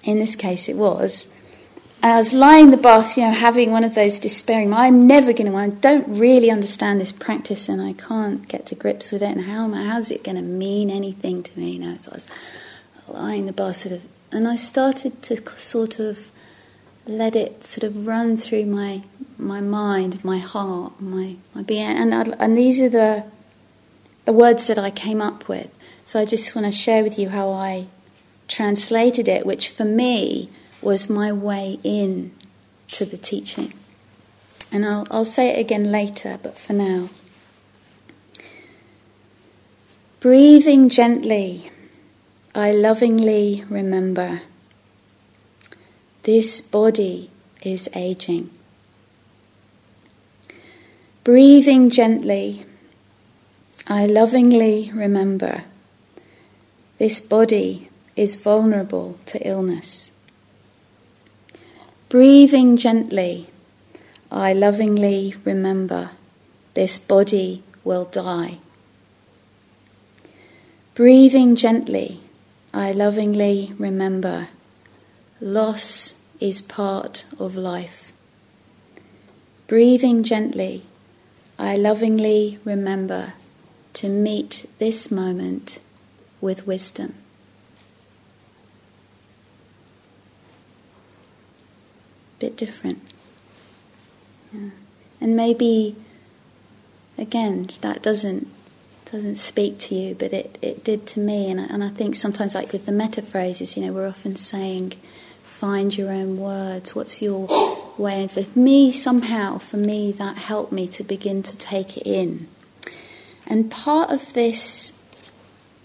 in 0.03 0.19
this 0.19 0.35
case, 0.37 0.69
it 0.69 0.77
was. 0.77 1.29
I 2.03 2.17
was 2.17 2.33
lying 2.33 2.67
in 2.67 2.71
the 2.71 2.79
bath, 2.79 3.19
you 3.19 3.25
know, 3.25 3.33
having 3.33 3.71
one 3.71 3.85
of 3.85 3.95
those 3.95 4.19
despairing. 4.19 4.73
I'm 4.73 5.07
never 5.07 5.35
going 5.35 5.53
to. 5.53 5.57
I 5.57 5.69
don't 5.69 6.09
really 6.09 6.51
understand 6.51 6.99
this 6.99 7.13
practice, 7.13 7.69
and 7.69 7.83
I 7.83 7.93
can't 7.93 8.49
get 8.49 8.65
to 8.67 8.75
grips 8.75 9.13
with 9.13 9.23
it. 9.23 9.37
And 9.37 9.43
how 9.43 9.69
how's 9.71 10.11
it 10.11 10.25
going 10.25 10.37
to 10.37 10.43
mean 10.43 10.91
anything 10.91 11.43
to 11.43 11.59
me? 11.59 11.73
You 11.73 11.79
know, 11.81 11.97
so 11.99 12.13
I 12.13 12.15
was 12.15 12.27
lying 13.07 13.41
in 13.41 13.47
the 13.47 13.53
bath, 13.53 13.77
sort 13.77 13.95
of, 13.95 14.07
and 14.33 14.49
I 14.49 14.57
started 14.57 15.23
to 15.25 15.59
sort 15.59 15.99
of 15.99 16.31
let 17.07 17.37
it 17.37 17.67
sort 17.67 17.85
of 17.85 18.07
run 18.07 18.39
through 18.39 18.67
my 18.67 19.03
my 19.41 19.61
mind, 19.61 20.25
my 20.25 20.39
heart, 20.39 21.01
my 21.01 21.37
my 21.55 21.63
being, 21.63 21.87
and 21.87 22.13
and 22.15 22.57
these 22.57 22.81
are 22.81 22.89
the 22.89 23.25
the 24.25 24.33
words 24.33 24.67
that 24.67 24.79
I 24.79 24.91
came 24.91 25.21
up 25.21 25.49
with. 25.49 25.71
So 26.05 26.21
I 26.21 26.25
just 26.25 26.55
want 26.55 26.67
to 26.67 26.73
share 26.73 27.03
with 27.03 27.19
you 27.19 27.31
how 27.31 27.51
I 27.51 27.87
translated 28.49 29.29
it, 29.29 29.47
which 29.47 29.69
for 29.69 29.85
me 29.85 30.51
was 30.83 31.09
my 31.09 31.33
way 31.33 31.79
in 31.85 32.33
to 32.89 33.05
the 33.05 33.17
teaching. 33.17 33.73
And 34.73 34.85
I'll, 34.85 35.07
I'll 35.11 35.25
say 35.25 35.51
it 35.51 35.59
again 35.59 35.91
later, 35.91 36.39
but 36.43 36.59
for 36.59 36.73
now. 36.73 37.11
Breathing 40.21 40.89
gently, 40.89 41.71
I 42.55 42.73
lovingly 42.73 43.65
remember 43.69 44.43
this 46.25 46.61
body 46.61 47.31
is 47.63 47.89
aging. 47.95 48.51
Breathing 51.23 51.91
gently, 51.91 52.65
I 53.87 54.07
lovingly 54.07 54.91
remember 54.95 55.65
this 56.97 57.21
body 57.21 57.91
is 58.17 58.37
vulnerable 58.37 59.19
to 59.27 59.47
illness. 59.47 60.11
Breathing 62.09 62.79
gently, 62.79 63.49
I 64.33 64.55
lovingly 64.55 65.35
remember 65.45 66.13
this 66.73 66.99
body 66.99 67.63
will 67.85 68.07
die. 68.07 68.59
Breathing 70.95 71.55
gently, 71.55 72.21
I 72.73 72.93
lovingly 72.93 73.75
remember 73.77 74.49
Loss 75.43 76.21
is 76.41 76.61
part 76.61 77.25
of 77.39 77.57
life. 77.57 78.13
Breathing 79.67 80.23
gently, 80.23 80.85
I 81.61 81.77
lovingly 81.77 82.59
remember 82.65 83.35
to 83.93 84.09
meet 84.09 84.67
this 84.79 85.11
moment 85.11 85.79
with 86.41 86.67
wisdom. 86.67 87.15
Bit 92.39 92.57
different. 92.57 93.03
Yeah. 94.53 94.71
And 95.21 95.37
maybe, 95.37 95.97
again, 97.19 97.69
that 97.83 98.03
doesn't 98.03 98.49
doesn't 99.13 99.37
speak 99.37 99.79
to 99.81 99.95
you, 99.95 100.15
but 100.15 100.33
it, 100.33 100.57
it 100.63 100.85
did 100.85 101.05
to 101.09 101.21
me. 101.21 101.51
And 101.51 101.61
I, 101.61 101.65
and 101.65 101.85
I 101.85 101.89
think 101.89 102.15
sometimes, 102.15 102.55
like 102.55 102.73
with 102.73 102.87
the 102.87 102.93
metta 102.93 103.21
phrases, 103.21 103.77
you 103.77 103.85
know, 103.85 103.93
we're 103.93 104.09
often 104.09 104.37
saying, 104.37 104.95
find 105.43 105.97
your 105.97 106.11
own 106.11 106.39
words? 106.39 106.95
What's 106.95 107.21
your 107.21 107.47
way? 108.01 108.23
And 108.23 108.31
for 108.31 108.59
me, 108.59 108.91
somehow, 108.91 109.59
for 109.59 109.77
me, 109.77 110.13
that 110.13 110.37
helped 110.37 110.73
me 110.73 110.89
to 110.89 111.05
begin 111.05 111.43
to 111.45 111.57
take 111.57 111.97
it 111.97 112.07
in. 112.07 112.49
And 113.47 113.71
part 113.71 114.11
of 114.11 114.33
this, 114.33 114.93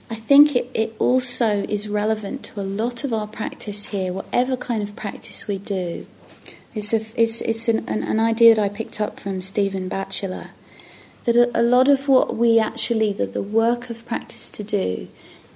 I 0.09 0.15
think 0.15 0.55
it, 0.55 0.69
it 0.73 0.95
also 0.99 1.63
is 1.63 1.87
relevant 1.87 2.43
to 2.45 2.61
a 2.61 2.63
lot 2.63 3.03
of 3.03 3.13
our 3.13 3.27
practice 3.27 3.85
here, 3.85 4.13
whatever 4.13 4.55
kind 4.55 4.81
of 4.81 4.95
practice 4.95 5.47
we 5.47 5.57
do. 5.57 6.07
It's, 6.73 6.93
a, 6.93 7.01
it's, 7.15 7.41
it's 7.41 7.67
an, 7.67 7.87
an, 7.87 8.03
an 8.03 8.19
idea 8.19 8.55
that 8.55 8.61
I 8.61 8.69
picked 8.69 8.99
up 8.99 9.19
from 9.19 9.41
Stephen 9.41 9.87
Batchelor 9.87 10.51
that 11.25 11.35
a, 11.35 11.59
a 11.59 11.63
lot 11.63 11.87
of 11.87 12.07
what 12.07 12.35
we 12.35 12.59
actually, 12.59 13.13
that 13.13 13.33
the 13.33 13.41
work 13.41 13.89
of 13.89 14.05
practice 14.05 14.49
to 14.51 14.63
do, 14.63 15.07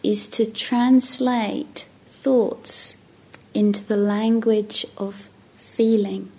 is 0.02 0.28
to 0.30 0.46
translate 0.50 1.86
thoughts 2.06 2.98
into 3.54 3.84
the 3.84 3.98
language 3.98 4.86
of 4.98 5.30
feeling. 5.54 6.32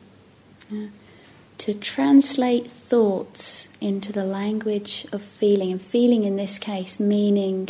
To 1.59 1.75
translate 1.75 2.67
thoughts 2.67 3.69
into 3.81 4.13
the 4.13 4.25
language 4.25 5.07
of 5.13 5.23
feeling, 5.23 5.71
and 5.71 5.81
feeling 5.81 6.25
in 6.25 6.37
this 6.37 6.59
case 6.59 6.99
meaning 6.99 7.69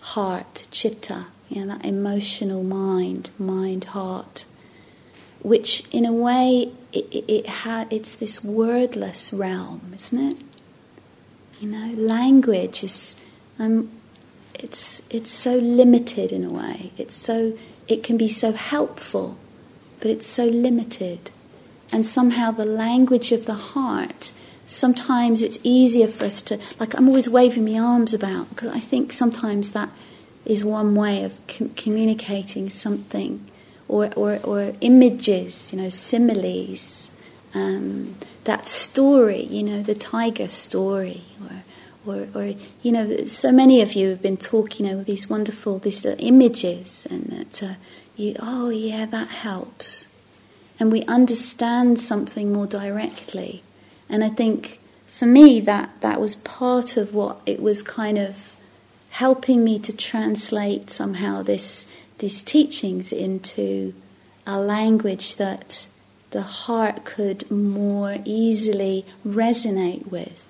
heart, 0.00 0.68
chitta, 0.70 1.26
you 1.48 1.64
know, 1.64 1.74
that 1.74 1.84
emotional 1.84 2.62
mind, 2.62 3.30
mind, 3.38 3.84
heart, 3.86 4.44
which 5.42 5.88
in 5.90 6.04
a 6.04 6.12
way 6.12 6.70
it, 6.92 7.06
it, 7.10 7.24
it 7.28 7.46
ha- 7.46 7.86
it's 7.90 8.14
this 8.14 8.44
wordless 8.44 9.32
realm, 9.32 9.92
isn't 9.96 10.18
it? 10.18 10.42
You 11.60 11.68
know, 11.68 11.94
language 11.94 12.84
is, 12.84 13.16
um, 13.58 13.90
it's, 14.54 15.02
it's 15.10 15.30
so 15.30 15.56
limited 15.56 16.30
in 16.30 16.44
a 16.44 16.50
way. 16.50 16.92
It's 16.96 17.14
so 17.14 17.56
it 17.88 18.02
can 18.02 18.16
be 18.16 18.28
so 18.28 18.52
helpful, 18.52 19.38
but 20.00 20.10
it's 20.10 20.26
so 20.26 20.44
limited. 20.44 21.30
And 21.92 22.04
somehow 22.04 22.50
the 22.50 22.64
language 22.64 23.32
of 23.32 23.46
the 23.46 23.54
heart, 23.54 24.32
sometimes 24.66 25.42
it's 25.42 25.58
easier 25.62 26.06
for 26.06 26.26
us 26.26 26.42
to, 26.42 26.58
like 26.78 26.94
I'm 26.94 27.08
always 27.08 27.28
waving 27.28 27.64
my 27.64 27.78
arms 27.78 28.12
about, 28.12 28.50
because 28.50 28.68
I 28.68 28.80
think 28.80 29.12
sometimes 29.12 29.70
that 29.70 29.90
is 30.44 30.64
one 30.64 30.94
way 30.94 31.24
of 31.24 31.40
com- 31.46 31.70
communicating 31.70 32.68
something, 32.70 33.44
or, 33.88 34.10
or, 34.16 34.38
or 34.44 34.74
images, 34.82 35.72
you 35.72 35.80
know, 35.80 35.88
similes. 35.88 37.10
Um, 37.54 38.16
that 38.44 38.68
story, 38.68 39.44
you 39.44 39.62
know, 39.62 39.82
the 39.82 39.94
tiger 39.94 40.48
story, 40.48 41.22
or, 42.06 42.14
or, 42.14 42.28
or, 42.34 42.54
you 42.82 42.92
know, 42.92 43.24
so 43.24 43.50
many 43.50 43.80
of 43.80 43.94
you 43.94 44.10
have 44.10 44.20
been 44.20 44.36
talking, 44.36 44.84
you 44.84 44.92
know, 44.92 45.02
these 45.02 45.30
wonderful, 45.30 45.78
these 45.78 46.04
images, 46.04 47.06
and 47.10 47.24
that 47.26 47.62
uh, 47.62 47.74
you, 48.16 48.36
oh 48.40 48.68
yeah, 48.68 49.06
that 49.06 49.28
helps, 49.28 50.07
and 50.80 50.92
we 50.92 51.02
understand 51.04 52.00
something 52.00 52.52
more 52.52 52.66
directly, 52.66 53.62
and 54.08 54.24
I 54.24 54.28
think 54.28 54.80
for 55.06 55.26
me 55.26 55.60
that 55.60 56.00
that 56.00 56.20
was 56.20 56.36
part 56.36 56.96
of 56.96 57.14
what 57.14 57.40
it 57.46 57.60
was 57.62 57.82
kind 57.82 58.18
of 58.18 58.56
helping 59.10 59.64
me 59.64 59.78
to 59.80 59.96
translate 59.96 60.90
somehow 60.90 61.42
this 61.42 61.86
these 62.18 62.42
teachings 62.42 63.12
into 63.12 63.94
a 64.46 64.58
language 64.58 65.36
that 65.36 65.86
the 66.30 66.42
heart 66.42 67.04
could 67.04 67.50
more 67.50 68.18
easily 68.24 69.04
resonate 69.26 70.10
with. 70.10 70.44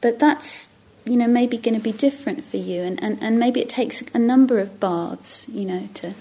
But 0.00 0.18
that's, 0.18 0.68
you 1.04 1.16
know, 1.16 1.26
maybe 1.26 1.56
going 1.56 1.74
to 1.74 1.80
be 1.80 1.92
different 1.92 2.44
for 2.44 2.56
you, 2.56 2.82
and, 2.82 3.02
and, 3.02 3.18
and 3.22 3.38
maybe 3.38 3.60
it 3.60 3.68
takes 3.68 4.02
a 4.12 4.18
number 4.18 4.58
of 4.58 4.80
baths, 4.80 5.48
you 5.48 5.64
know, 5.64 5.88
to 5.94 6.14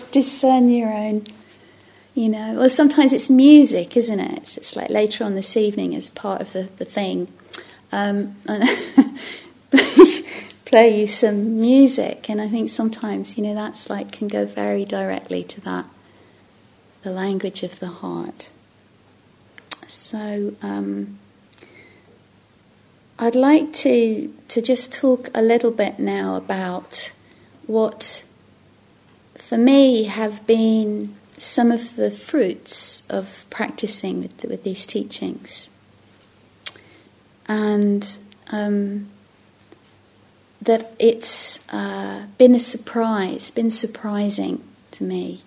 discern 0.10 0.68
your 0.68 0.92
own, 0.92 1.24
you 2.14 2.28
know. 2.28 2.60
Or 2.60 2.68
sometimes 2.68 3.12
it's 3.12 3.30
music, 3.30 3.96
isn't 3.96 4.20
it? 4.20 4.56
It's 4.56 4.76
like 4.76 4.90
later 4.90 5.24
on 5.24 5.34
this 5.34 5.56
evening 5.56 5.94
as 5.94 6.10
part 6.10 6.40
of 6.40 6.52
the, 6.52 6.68
the 6.76 6.84
thing. 6.84 7.28
Um, 7.90 8.36
play 10.64 11.00
you 11.00 11.06
some 11.06 11.60
music, 11.60 12.30
and 12.30 12.40
I 12.40 12.48
think 12.48 12.70
sometimes, 12.70 13.36
you 13.36 13.44
know, 13.44 13.54
that's 13.54 13.90
like 13.90 14.12
can 14.12 14.28
go 14.28 14.46
very 14.46 14.84
directly 14.84 15.44
to 15.44 15.60
that 15.62 15.86
the 17.02 17.10
language 17.10 17.62
of 17.62 17.80
the 17.80 17.88
heart. 17.88 18.50
So 19.88 20.54
um, 20.62 21.18
I'd 23.18 23.34
like 23.34 23.72
to 23.74 24.32
to 24.48 24.62
just 24.62 24.92
talk 24.92 25.28
a 25.34 25.42
little 25.42 25.70
bit 25.70 25.98
now 25.98 26.36
about 26.36 27.12
what, 27.66 28.24
for 29.36 29.58
me, 29.58 30.04
have 30.04 30.46
been 30.46 31.14
some 31.42 31.72
of 31.72 31.96
the 31.96 32.10
fruits 32.10 33.02
of 33.10 33.44
practicing 33.50 34.22
with, 34.22 34.44
with 34.44 34.62
these 34.62 34.86
teachings, 34.86 35.68
and 37.46 38.16
um, 38.50 39.08
that 40.60 40.94
it's 40.98 41.68
uh, 41.72 42.26
been 42.38 42.54
a 42.54 42.60
surprise, 42.60 43.50
been 43.50 43.70
surprising 43.70 44.62
to 44.92 45.02
me, 45.02 45.42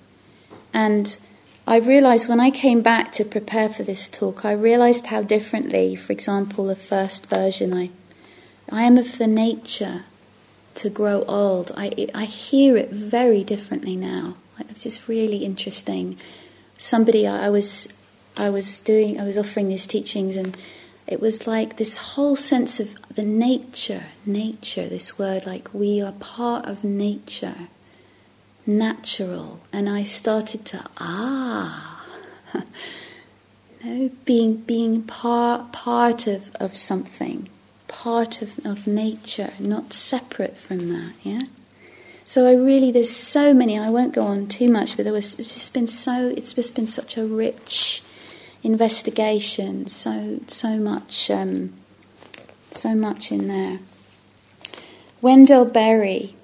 and 0.73 1.17
I 1.65 1.77
realized 1.77 2.27
when 2.27 2.39
I 2.39 2.51
came 2.51 2.81
back 2.81 3.11
to 3.13 3.23
prepare 3.25 3.69
for 3.69 3.83
this 3.83 4.07
talk, 4.09 4.45
I 4.45 4.51
realized 4.51 5.07
how 5.07 5.23
differently, 5.23 5.95
for 5.95 6.11
example, 6.11 6.65
the 6.65 6.75
first 6.75 7.27
version, 7.27 7.73
I, 7.73 7.89
I 8.69 8.83
am 8.83 8.97
of 8.97 9.17
the 9.17 9.27
nature 9.27 10.03
to 10.75 10.89
grow 10.89 11.23
old. 11.23 11.71
I, 11.75 12.07
I 12.13 12.25
hear 12.25 12.77
it 12.77 12.91
very 12.91 13.43
differently 13.43 13.95
now. 13.95 14.35
It's 14.59 14.83
just 14.83 15.07
really 15.07 15.45
interesting. 15.45 16.17
Somebody 16.77 17.27
I, 17.27 17.49
was 17.49 17.93
I 18.37 18.49
was 18.49 18.81
doing 18.81 19.19
I 19.19 19.23
was 19.23 19.37
offering 19.37 19.69
these 19.69 19.87
teachings 19.87 20.35
and 20.35 20.57
it 21.07 21.21
was 21.21 21.45
like 21.47 21.77
this 21.77 21.97
whole 21.97 22.35
sense 22.35 22.79
of 22.79 22.95
the 23.13 23.23
nature, 23.23 24.05
nature, 24.25 24.87
this 24.87 25.19
word 25.19 25.45
like 25.45 25.73
we 25.73 26.01
are 26.01 26.13
part 26.13 26.65
of 26.65 26.83
nature 26.83 27.67
natural, 28.65 29.61
and 29.71 29.89
I 29.89 30.03
started 30.03 30.65
to 30.67 30.83
ah, 30.97 32.03
no, 33.83 34.09
being 34.25 34.57
being 34.57 35.03
part 35.03 35.71
part 35.71 36.27
of, 36.27 36.55
of 36.55 36.75
something, 36.75 37.49
part 37.87 38.41
of, 38.41 38.65
of 38.65 38.87
nature, 38.87 39.53
not 39.59 39.93
separate 39.93 40.57
from 40.57 40.89
that. 40.89 41.13
Yeah. 41.23 41.41
So 42.27 42.47
I 42.47 42.53
really 42.53 42.91
there's 42.91 43.15
so 43.15 43.53
many. 43.53 43.77
I 43.77 43.89
won't 43.89 44.13
go 44.13 44.23
on 44.23 44.47
too 44.47 44.67
much, 44.67 44.97
but 44.97 45.03
there 45.03 45.13
was 45.13 45.37
it's 45.39 45.53
just 45.53 45.73
been 45.75 45.87
so 45.87 46.33
it's 46.35 46.53
just 46.53 46.75
been 46.75 46.87
such 46.87 47.17
a 47.17 47.25
rich 47.25 48.01
investigation. 48.63 49.85
So 49.85 50.39
so 50.47 50.77
much 50.77 51.29
um, 51.29 51.73
so 52.71 52.95
much 52.95 53.31
in 53.31 53.47
there. 53.47 53.79
Wendell 55.21 55.65
Berry 55.65 56.35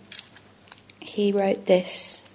he 1.02 1.32
wrote 1.32 1.66
this 1.66 2.30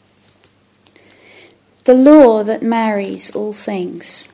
The 1.84 1.94
law 1.94 2.42
that 2.42 2.62
marries 2.62 3.34
all 3.34 3.52
things. 3.52 4.28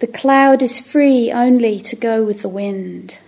The 0.00 0.06
cloud 0.08 0.60
is 0.60 0.80
free 0.80 1.30
only 1.32 1.80
to 1.80 1.94
go 1.94 2.24
with 2.24 2.42
the 2.42 2.48
wind. 2.48 3.20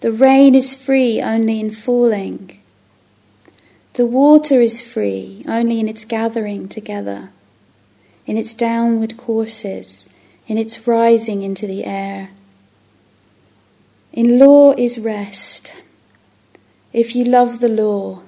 The 0.00 0.10
rain 0.10 0.54
is 0.54 0.74
free 0.74 1.20
only 1.20 1.60
in 1.60 1.70
falling. 1.70 2.61
The 3.94 4.06
water 4.06 4.62
is 4.62 4.80
free 4.80 5.44
only 5.46 5.78
in 5.78 5.86
its 5.86 6.06
gathering 6.06 6.66
together, 6.66 7.30
in 8.24 8.38
its 8.38 8.54
downward 8.54 9.18
courses, 9.18 10.08
in 10.46 10.56
its 10.56 10.86
rising 10.86 11.42
into 11.42 11.66
the 11.66 11.84
air. 11.84 12.30
In 14.12 14.38
law 14.38 14.72
is 14.78 14.98
rest. 14.98 15.74
If 16.94 17.14
you 17.14 17.24
love 17.24 17.60
the 17.60 17.68
law, 17.68 18.22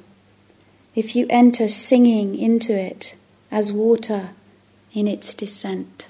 if 0.95 1.17
you 1.17 1.27
enter 1.31 1.69
singing 1.69 2.39
into 2.39 2.79
it 2.79 3.17
as 3.51 3.73
water 3.73 4.31
in 4.93 5.09
its 5.09 5.33
descent. 5.33 6.09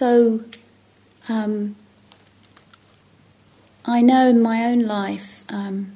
So, 0.00 0.40
um, 1.28 1.76
I 3.84 4.00
know 4.00 4.28
in 4.28 4.40
my 4.40 4.64
own 4.64 4.78
life, 4.78 5.44
um, 5.50 5.92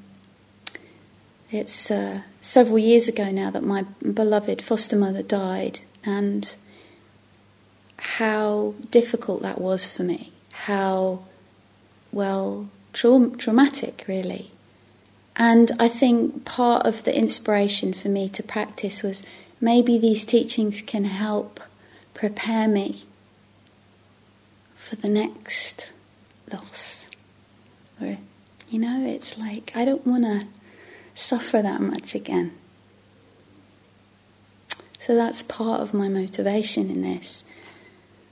it's 1.51 1.91
uh, 1.91 2.21
several 2.43 2.79
years 2.79 3.09
ago 3.09 3.31
now 3.31 3.51
that 3.51 3.63
my 3.63 3.87
beloved 4.03 4.61
foster 4.61 4.95
mother 4.95 5.23
died, 5.23 5.81
and 6.05 6.55
how 7.97 8.75
difficult 8.91 9.41
that 9.41 9.59
was 9.59 9.91
for 9.91 10.03
me, 10.03 10.33
how, 10.53 11.21
well, 12.13 12.69
tra- 12.93 13.31
traumatic, 13.39 14.05
really. 14.07 14.51
And 15.35 15.73
I 15.79 15.89
think 15.89 16.45
part 16.45 16.85
of 16.85 17.05
the 17.05 17.17
inspiration 17.17 17.95
for 17.95 18.11
me 18.11 18.29
to 18.29 18.43
practice 18.43 19.03
was 19.03 19.23
maybe 19.63 19.97
these 19.97 20.27
teachings 20.27 20.83
can 20.83 21.05
help 21.05 21.59
prepare 22.13 22.69
me 22.69 23.05
for 24.85 24.97
the 24.97 25.09
next 25.09 25.91
loss. 26.53 27.09
Or, 28.01 28.19
you 28.69 28.79
know, 28.79 29.07
it's 29.07 29.39
like 29.39 29.73
I 29.75 29.85
don't 29.85 30.07
want 30.07 30.25
to 30.25 30.47
suffer 31.15 31.63
that 31.63 31.81
much 31.81 32.15
again. 32.15 32.53
So 34.99 35.15
that's 35.15 35.43
part 35.43 35.81
of 35.81 35.95
my 35.95 36.09
motivation 36.09 36.91
in 36.91 37.03
this. 37.03 37.45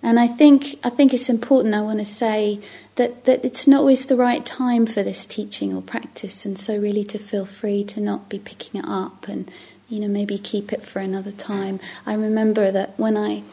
And 0.03 0.19
I 0.19 0.27
think 0.27 0.79
I 0.83 0.91
think 0.91 1.15
it's 1.15 1.29
important. 1.29 1.75
I 1.75 1.81
want 1.81 2.01
to 2.01 2.05
say 2.05 2.61
that 2.97 3.25
that 3.25 3.45
it's 3.45 3.69
not 3.69 3.81
always 3.81 4.07
the 4.07 4.17
right 4.17 4.45
time 4.45 4.85
for 4.85 5.03
this 5.03 5.25
teaching 5.25 5.73
or 5.75 5.81
practice, 5.81 6.45
and 6.45 6.59
so 6.59 6.77
really 6.77 7.05
to 7.05 7.19
feel 7.19 7.47
free 7.47 7.85
to 7.85 8.01
not 8.01 8.29
be 8.29 8.38
picking 8.38 8.81
it 8.81 8.88
up 8.88 9.29
and 9.29 9.49
you 9.88 10.01
know 10.01 10.09
maybe 10.09 10.38
keep 10.38 10.73
it 10.73 10.85
for 10.85 10.99
another 10.99 11.31
time. 11.31 11.79
I 12.05 12.15
remember 12.15 12.73
that 12.73 12.99
when 12.99 13.17
I 13.17 13.45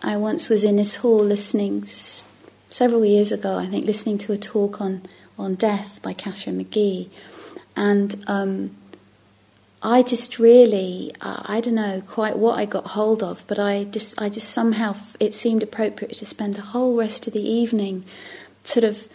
I 0.00 0.16
once 0.16 0.48
was 0.48 0.62
in 0.62 0.76
this 0.76 0.96
hall 0.96 1.18
listening 1.18 1.84
several 2.70 3.04
years 3.04 3.32
ago, 3.32 3.58
I 3.58 3.66
think 3.66 3.86
listening 3.86 4.18
to 4.18 4.32
a 4.32 4.38
talk 4.38 4.80
on 4.80 5.02
on 5.38 5.54
death 5.54 6.00
by 6.00 6.14
Catherine 6.14 6.62
McGee, 6.64 7.10
and 7.76 8.24
um, 8.26 8.74
I 9.82 10.02
just 10.02 10.38
really, 10.38 11.12
I 11.20 11.60
don't 11.60 11.74
know 11.76 12.02
quite 12.04 12.38
what 12.38 12.58
I 12.58 12.64
got 12.64 12.88
hold 12.88 13.22
of, 13.22 13.44
but 13.46 13.58
I 13.58 13.84
just, 13.84 14.20
I 14.20 14.28
just 14.28 14.50
somehow, 14.50 14.96
it 15.20 15.32
seemed 15.32 15.62
appropriate 15.62 16.14
to 16.14 16.26
spend 16.26 16.56
the 16.56 16.62
whole 16.62 16.96
rest 16.96 17.26
of 17.26 17.34
the 17.34 17.48
evening 17.48 18.04
sort 18.64 18.82
of, 18.82 19.08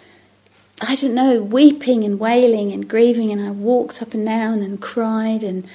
I 0.79 0.95
don't 0.95 1.15
know, 1.15 1.41
weeping 1.41 2.03
and 2.05 2.19
wailing 2.19 2.71
and 2.71 2.87
grieving. 2.87 3.31
And 3.31 3.41
I 3.41 3.51
walked 3.51 4.01
up 4.01 4.13
and 4.13 4.25
down 4.25 4.61
and 4.61 4.81
cried 4.81 5.43
and, 5.43 5.67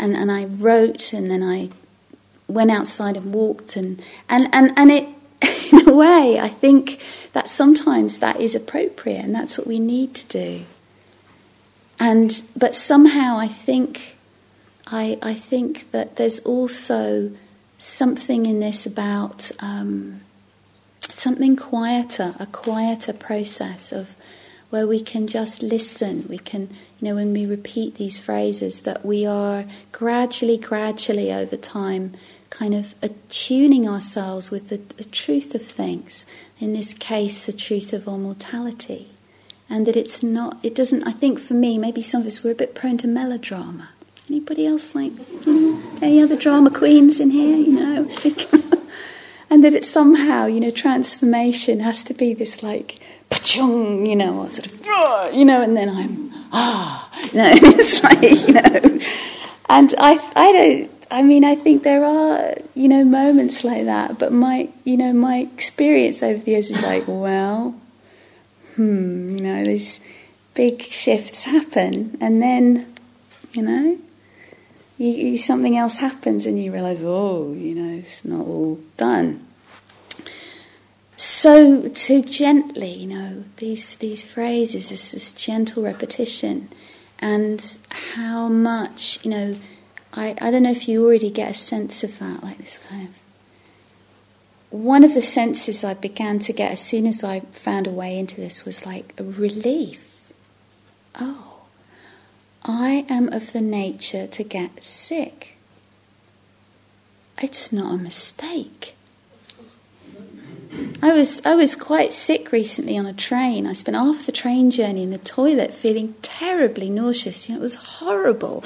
and, 0.00 0.16
and 0.16 0.32
I 0.32 0.46
wrote 0.46 1.12
and 1.12 1.30
then 1.30 1.44
I 1.44 1.68
went 2.48 2.72
outside 2.72 3.16
and 3.16 3.32
walked 3.32 3.76
and, 3.76 4.02
and, 4.28 4.48
and, 4.52 4.72
and 4.76 4.90
it, 4.90 5.08
way, 6.04 6.40
I 6.40 6.48
think 6.48 6.84
that 7.32 7.48
sometimes 7.48 8.18
that 8.18 8.36
is 8.40 8.54
appropriate 8.54 9.24
and 9.24 9.34
that's 9.34 9.56
what 9.58 9.66
we 9.66 9.78
need 9.78 10.10
to 10.20 10.26
do. 10.26 10.50
And, 11.98 12.42
but 12.56 12.74
somehow 12.74 13.36
I 13.46 13.48
think 13.48 14.16
I, 14.92 15.18
I 15.22 15.34
think 15.34 15.90
that 15.92 16.16
there's 16.16 16.40
also 16.40 17.30
something 17.78 18.46
in 18.46 18.58
this 18.60 18.86
about 18.86 19.50
um, 19.60 20.20
something 21.00 21.54
quieter, 21.56 22.34
a 22.40 22.46
quieter 22.46 23.12
process 23.12 23.92
of 23.92 24.16
where 24.70 24.86
we 24.86 25.00
can 25.00 25.26
just 25.26 25.62
listen. 25.62 26.26
We 26.28 26.38
can, 26.38 26.70
you 26.98 27.08
know, 27.08 27.14
when 27.14 27.32
we 27.32 27.46
repeat 27.46 27.96
these 27.96 28.18
phrases, 28.18 28.80
that 28.80 29.04
we 29.04 29.24
are 29.26 29.64
gradually, 29.92 30.58
gradually 30.58 31.32
over 31.32 31.56
time 31.56 32.12
kind 32.50 32.74
of 32.74 32.94
attuning 33.00 33.88
ourselves 33.88 34.50
with 34.50 34.68
the, 34.68 34.78
the 34.96 35.04
truth 35.04 35.54
of 35.54 35.62
things. 35.62 36.26
In 36.58 36.72
this 36.72 36.92
case, 36.92 37.46
the 37.46 37.52
truth 37.52 37.92
of 37.92 38.06
our 38.06 38.18
mortality. 38.18 39.08
And 39.68 39.86
that 39.86 39.96
it's 39.96 40.22
not, 40.22 40.58
it 40.62 40.74
doesn't, 40.74 41.04
I 41.04 41.12
think 41.12 41.38
for 41.38 41.54
me, 41.54 41.78
maybe 41.78 42.02
some 42.02 42.22
of 42.22 42.26
us, 42.26 42.42
we're 42.42 42.50
a 42.50 42.56
bit 42.56 42.74
prone 42.74 42.98
to 42.98 43.08
melodrama. 43.08 43.90
Anybody 44.28 44.66
else 44.66 44.94
like, 44.94 45.12
you 45.46 45.52
know, 45.52 45.82
any 46.02 46.20
other 46.22 46.36
drama 46.36 46.70
queens 46.70 47.20
in 47.20 47.30
here, 47.30 47.56
you 47.56 47.72
know? 47.72 48.10
and 49.50 49.64
that 49.64 49.74
it's 49.74 49.88
somehow, 49.88 50.46
you 50.46 50.60
know, 50.60 50.70
transformation 50.70 51.80
has 51.80 52.02
to 52.04 52.14
be 52.14 52.34
this 52.34 52.62
like, 52.62 52.98
you 53.54 54.16
know, 54.16 54.38
or 54.38 54.50
sort 54.50 54.66
of, 54.66 55.34
you 55.34 55.44
know, 55.44 55.62
and 55.62 55.76
then 55.76 55.88
I'm, 55.88 56.30
ah, 56.52 57.10
you 57.32 57.38
know, 57.38 57.50
it's 57.54 58.02
like, 58.02 58.22
you 58.22 58.54
know. 58.54 59.04
And 59.68 59.94
I, 59.98 60.32
I 60.34 60.52
don't, 60.52 60.99
I 61.10 61.22
mean, 61.22 61.44
I 61.44 61.56
think 61.56 61.82
there 61.82 62.04
are, 62.04 62.54
you 62.74 62.88
know, 62.88 63.04
moments 63.04 63.64
like 63.64 63.84
that, 63.84 64.18
but 64.18 64.32
my, 64.32 64.68
you 64.84 64.96
know, 64.96 65.12
my 65.12 65.38
experience 65.38 66.22
over 66.22 66.38
the 66.38 66.52
years 66.52 66.70
is 66.70 66.82
like, 66.82 67.04
well, 67.06 67.74
hmm, 68.76 69.36
you 69.36 69.42
know, 69.42 69.64
these 69.64 70.00
big 70.54 70.82
shifts 70.82 71.44
happen, 71.44 72.16
and 72.20 72.40
then, 72.40 72.94
you 73.52 73.62
know, 73.62 73.98
you, 74.98 75.08
you, 75.08 75.38
something 75.38 75.76
else 75.76 75.96
happens 75.96 76.46
and 76.46 76.62
you 76.62 76.70
realize, 76.72 77.02
oh, 77.02 77.52
you 77.54 77.74
know, 77.74 77.98
it's 77.98 78.24
not 78.24 78.46
all 78.46 78.78
done. 78.96 79.44
So 81.16 81.88
to 81.88 82.22
gently, 82.22 82.94
you 82.94 83.06
know, 83.06 83.44
these 83.56 83.96
these 83.96 84.22
phrases, 84.24 84.90
this, 84.90 85.12
this 85.12 85.32
gentle 85.32 85.82
repetition, 85.82 86.68
and 87.18 87.78
how 88.16 88.48
much, 88.48 89.22
you 89.24 89.30
know, 89.30 89.56
I, 90.12 90.36
I 90.40 90.50
don't 90.50 90.64
know 90.64 90.70
if 90.72 90.88
you 90.88 91.04
already 91.04 91.30
get 91.30 91.52
a 91.52 91.58
sense 91.58 92.02
of 92.02 92.18
that, 92.18 92.42
like 92.42 92.58
this 92.58 92.78
kind 92.78 93.08
of. 93.08 93.18
One 94.70 95.02
of 95.02 95.14
the 95.14 95.22
senses 95.22 95.82
I 95.82 95.94
began 95.94 96.38
to 96.40 96.52
get 96.52 96.72
as 96.72 96.80
soon 96.80 97.06
as 97.06 97.24
I 97.24 97.40
found 97.52 97.86
a 97.86 97.90
way 97.90 98.18
into 98.18 98.36
this 98.36 98.64
was 98.64 98.86
like 98.86 99.14
a 99.18 99.24
relief. 99.24 100.32
Oh, 101.18 101.62
I 102.64 103.04
am 103.08 103.32
of 103.32 103.52
the 103.52 103.60
nature 103.60 104.26
to 104.28 104.44
get 104.44 104.84
sick. 104.84 105.56
It's 107.42 107.72
not 107.72 107.94
a 107.94 107.98
mistake. 107.98 108.94
I 111.02 111.12
was 111.12 111.44
I 111.44 111.54
was 111.54 111.74
quite 111.74 112.12
sick 112.12 112.52
recently 112.52 112.96
on 112.96 113.06
a 113.06 113.12
train. 113.12 113.66
I 113.66 113.72
spent 113.72 113.96
half 113.96 114.26
the 114.26 114.32
train 114.32 114.70
journey 114.70 115.02
in 115.02 115.10
the 115.10 115.18
toilet 115.18 115.74
feeling 115.74 116.14
terribly 116.22 116.90
nauseous. 116.90 117.48
You 117.48 117.54
know, 117.54 117.60
it 117.60 117.62
was 117.62 117.74
horrible. 117.74 118.62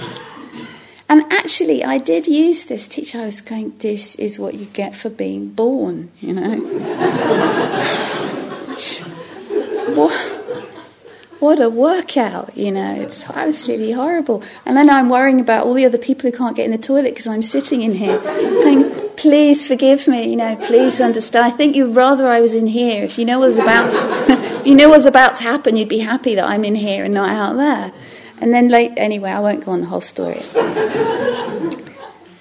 And 1.14 1.32
actually, 1.32 1.84
I 1.84 1.98
did 1.98 2.26
use 2.26 2.64
this 2.64 2.88
teacher. 2.88 3.20
I 3.20 3.26
was 3.26 3.40
going, 3.40 3.74
"This 3.78 4.16
is 4.16 4.40
what 4.40 4.54
you 4.54 4.66
get 4.66 4.96
for 4.96 5.10
being 5.10 5.50
born," 5.50 6.10
you 6.20 6.32
know. 6.32 6.56
what? 9.94 10.12
what 11.38 11.60
a 11.60 11.70
workout, 11.70 12.56
you 12.56 12.72
know, 12.72 12.96
it's 12.96 13.30
absolutely 13.30 13.92
horrible. 13.92 14.42
And 14.66 14.76
then 14.76 14.90
I'm 14.90 15.08
worrying 15.08 15.40
about 15.40 15.66
all 15.66 15.74
the 15.74 15.84
other 15.84 15.98
people 15.98 16.28
who 16.28 16.36
can't 16.36 16.56
get 16.56 16.64
in 16.64 16.72
the 16.72 16.78
toilet 16.78 17.10
because 17.10 17.28
I'm 17.28 17.42
sitting 17.42 17.82
in 17.82 17.92
here 17.92 18.18
going, 18.18 18.90
please 19.16 19.64
forgive 19.64 20.08
me, 20.08 20.30
you 20.30 20.36
know, 20.36 20.56
please 20.56 21.00
understand. 21.00 21.46
I 21.46 21.50
think 21.50 21.76
you'd 21.76 21.94
rather 21.94 22.28
I 22.28 22.40
was 22.40 22.54
in 22.54 22.66
here. 22.66 23.04
If 23.04 23.18
you 23.18 23.24
know 23.24 23.38
what's 23.38 23.58
about, 23.58 23.92
you 24.66 24.74
know 24.74 24.88
what's 24.88 25.06
about 25.06 25.36
to 25.36 25.44
happen, 25.44 25.76
you'd 25.76 25.88
be 25.88 25.98
happy 25.98 26.34
that 26.34 26.44
I'm 26.44 26.64
in 26.64 26.74
here 26.74 27.04
and 27.04 27.14
not 27.14 27.30
out 27.30 27.56
there. 27.56 27.92
And 28.40 28.52
then 28.52 28.68
late, 28.68 28.92
anyway, 28.96 29.30
I 29.30 29.40
won't 29.40 29.64
go 29.64 29.72
on 29.72 29.80
the 29.80 29.86
whole 29.86 30.00
story. 30.00 30.40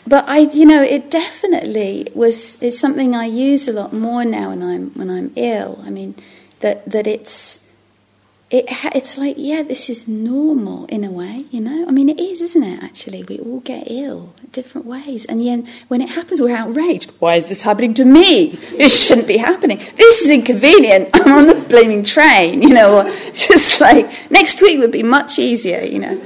But 0.06 0.26
I, 0.28 0.40
you 0.40 0.66
know, 0.66 0.84
it 0.84 1.10
definitely 1.10 2.08
was. 2.14 2.62
It's 2.62 2.78
something 2.78 3.16
I 3.16 3.26
use 3.26 3.68
a 3.68 3.74
lot 3.74 3.94
more 3.94 4.26
now 4.26 4.50
when 4.50 4.62
I'm 4.62 4.92
when 4.92 5.10
I'm 5.10 5.32
ill. 5.36 5.82
I 5.84 5.90
mean, 5.90 6.16
that 6.60 6.90
that 6.92 7.08
it's 7.08 7.63
it 8.54 8.66
it's 8.96 9.18
like, 9.18 9.36
yeah, 9.38 9.64
this 9.64 9.90
is 9.90 10.08
normal 10.08 10.86
in 10.86 11.04
a 11.04 11.10
way, 11.10 11.46
you 11.50 11.60
know? 11.60 11.88
I 11.88 11.92
mean, 11.92 12.08
it 12.08 12.20
is, 12.20 12.40
isn't 12.40 12.64
it, 12.64 12.84
actually? 12.84 13.24
We 13.24 13.40
all 13.40 13.62
get 13.62 13.86
ill 13.88 14.36
different 14.52 14.86
ways. 14.86 15.26
And 15.26 15.42
then 15.42 15.68
when 15.88 16.02
it 16.02 16.10
happens, 16.10 16.40
we're 16.40 16.56
outraged. 16.56 17.12
Why 17.18 17.36
is 17.36 17.48
this 17.48 17.64
happening 17.64 17.96
to 17.96 18.06
me? 18.06 18.52
This 18.78 19.08
shouldn't 19.08 19.28
be 19.28 19.38
happening. 19.38 19.80
This 19.96 20.22
is 20.22 20.30
inconvenient. 20.30 21.10
I'm 21.14 21.34
on 21.34 21.48
the 21.48 21.66
blaming 21.68 22.04
train, 22.04 22.62
you 22.62 22.70
know? 22.70 23.04
Just 23.34 23.82
like, 23.82 24.06
next 24.30 24.62
week 24.62 24.78
would 24.78 24.92
be 24.92 25.04
much 25.04 25.40
easier, 25.40 25.82
you 25.82 25.98
know? 25.98 26.22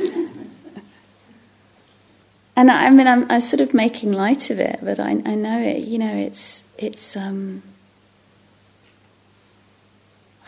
And 2.58 2.70
I, 2.70 2.88
I 2.88 2.90
mean, 2.90 3.08
I'm, 3.08 3.26
I'm, 3.32 3.40
sort 3.40 3.62
of 3.62 3.74
making 3.74 4.12
light 4.12 4.50
of 4.50 4.60
it, 4.60 4.80
but 4.84 5.00
I, 5.00 5.12
I 5.12 5.36
know 5.36 5.62
it, 5.62 5.86
you 5.86 6.00
know, 6.00 6.14
it's, 6.14 6.68
it's, 6.78 7.16
um, 7.16 7.62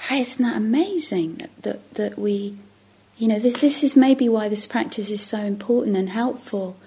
hey, 0.07 0.21
isn't 0.21 0.43
that 0.43 0.55
amazing 0.55 1.35
that, 1.35 1.63
that, 1.63 1.93
that 1.95 2.17
we, 2.17 2.57
you 3.17 3.27
know, 3.27 3.37
this, 3.39 3.59
this 3.59 3.83
is 3.83 3.95
maybe 3.95 4.29
why 4.29 4.47
this 4.47 4.65
practice 4.65 5.09
is 5.09 5.21
so 5.21 5.39
important 5.39 5.97
and 5.97 6.09
helpful 6.09 6.77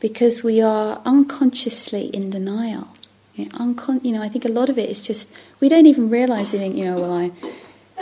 because 0.00 0.44
we 0.44 0.60
are 0.60 1.00
unconsciously 1.04 2.06
in 2.06 2.30
denial. 2.30 2.88
You 3.34 3.46
know, 3.46 3.52
uncon- 3.52 4.04
you 4.04 4.12
know, 4.12 4.22
I 4.22 4.28
think 4.28 4.44
a 4.44 4.48
lot 4.48 4.68
of 4.68 4.76
it 4.76 4.90
is 4.90 5.00
just, 5.00 5.34
we 5.60 5.68
don't 5.68 5.86
even 5.86 6.10
realize, 6.10 6.52
you 6.52 6.58
think, 6.58 6.76
you 6.76 6.84
know, 6.84 6.96
well, 6.96 7.12
I, 7.12 7.30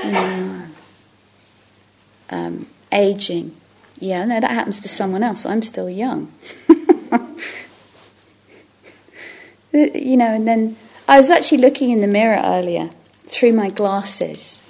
you 0.04 0.12
know, 0.12 0.62
um, 2.30 2.66
aging. 2.92 3.56
Yeah, 4.00 4.24
no, 4.24 4.40
that 4.40 4.50
happens 4.50 4.80
to 4.80 4.88
someone 4.88 5.22
else. 5.22 5.46
I'm 5.46 5.62
still 5.62 5.88
young. 5.88 6.32
you 9.72 10.16
know, 10.16 10.34
and 10.34 10.48
then 10.48 10.76
I 11.06 11.18
was 11.18 11.30
actually 11.30 11.58
looking 11.58 11.90
in 11.90 12.00
the 12.00 12.08
mirror 12.08 12.40
earlier 12.42 12.90
through 13.30 13.52
my 13.52 13.70
glasses 13.70 14.60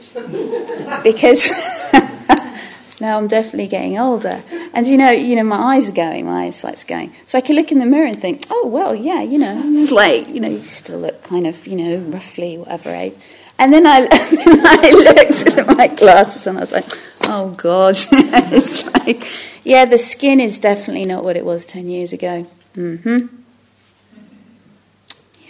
because 1.03 1.49
now 3.01 3.16
I'm 3.16 3.27
definitely 3.27 3.68
getting 3.68 3.99
older. 3.99 4.42
And 4.75 4.87
you 4.87 4.99
know, 4.99 5.11
you 5.11 5.35
know, 5.35 5.44
my 5.44 5.75
eyes 5.75 5.90
are 5.90 5.94
going, 5.94 6.27
my 6.27 6.44
eyesight's 6.44 6.85
going. 6.85 7.14
So 7.27 7.38
I 7.38 7.40
can 7.40 7.57
look 7.57 7.73
in 7.73 7.79
the 7.79 7.87
mirror 7.87 8.07
and 8.07 8.20
think, 8.20 8.44
oh 8.51 8.66
well, 8.66 8.94
yeah, 8.94 9.23
you 9.23 9.38
know, 9.38 9.61
it's 9.64 9.90
like, 10.03 10.29
you 10.29 10.40
know, 10.40 10.49
you 10.49 10.62
still 10.62 10.99
look 10.99 11.23
kind 11.23 11.46
of, 11.46 11.66
you 11.66 11.77
know, 11.77 11.99
roughly 12.11 12.59
whatever 12.59 12.90
age. 12.90 13.14
And 13.59 13.73
then 13.73 13.87
I, 13.87 14.01
then 14.07 14.66
I 14.66 14.90
looked 14.90 15.59
at 15.59 15.77
my 15.77 15.88
glasses 15.88 16.46
and 16.46 16.59
I 16.59 16.61
was 16.61 16.73
like, 16.73 16.87
oh 17.23 17.51
god, 17.57 17.96
it's 18.12 18.87
like, 18.87 19.27
yeah, 19.64 19.85
the 19.85 19.99
skin 19.99 20.40
is 20.40 20.59
definitely 20.59 21.05
not 21.05 21.25
what 21.25 21.37
it 21.37 21.44
was 21.44 21.66
ten 21.66 21.88
years 21.88 22.12
ago. 22.12 22.46
Mm-hmm. 22.75 23.27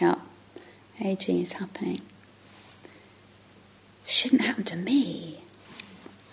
Yeah, 0.00 0.14
aging 1.00 1.40
is 1.40 1.52
happening 1.54 2.00
shouldn't 4.10 4.42
happen 4.42 4.64
to 4.64 4.76
me. 4.76 5.40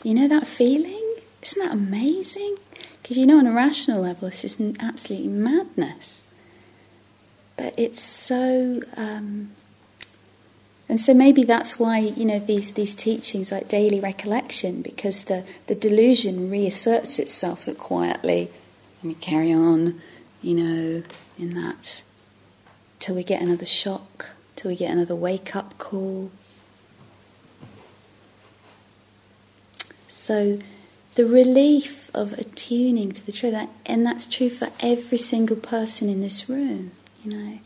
You 0.04 0.14
know 0.14 0.28
that 0.28 0.48
feeling? 0.48 1.16
Isn't 1.42 1.64
that 1.64 1.72
amazing? 1.74 2.58
Because 3.02 3.18
you 3.18 3.26
know, 3.26 3.38
on 3.38 3.48
a 3.48 3.52
rational 3.52 4.02
level, 4.02 4.30
this 4.30 4.44
is 4.44 4.60
absolutely 4.80 5.30
madness. 5.30 6.28
But 7.56 7.74
it's 7.78 8.02
so. 8.02 8.82
Um, 8.96 9.52
and 10.90 11.02
so 11.02 11.14
maybe 11.14 11.44
that's 11.44 11.80
why 11.80 12.00
you 12.00 12.26
know 12.26 12.40
these 12.40 12.72
these 12.74 12.96
teachings 12.96 13.52
like 13.52 13.68
daily 13.68 14.00
recollection, 14.00 14.82
because 14.82 15.24
the 15.24 15.44
the 15.68 15.76
delusion 15.76 16.50
reasserts 16.50 17.20
itself 17.20 17.66
that 17.66 17.78
quietly, 17.78 18.50
let 18.98 19.04
me 19.04 19.14
carry 19.16 19.52
on, 19.52 20.00
you 20.42 20.56
know, 20.56 21.04
in 21.38 21.54
that 21.56 22.04
till 23.00 23.16
we 23.16 23.24
get 23.24 23.42
another 23.42 23.66
shock, 23.66 24.32
till 24.56 24.70
we 24.70 24.76
get 24.76 24.92
another 24.92 25.16
wake 25.16 25.56
up 25.56 25.78
call, 25.78 26.32
So 30.08 30.60
the 31.16 31.26
relief 31.26 32.12
of 32.14 32.34
attuning 32.34 33.12
to 33.14 33.26
the 33.26 33.32
truth, 33.32 33.56
and 33.86 34.06
that's 34.06 34.26
true 34.26 34.50
for 34.50 34.70
every 34.80 35.18
single 35.18 35.58
person 35.58 36.10
in 36.10 36.22
this 36.22 36.48
room, 36.50 36.92
you 37.24 37.32
know, 37.32 37.60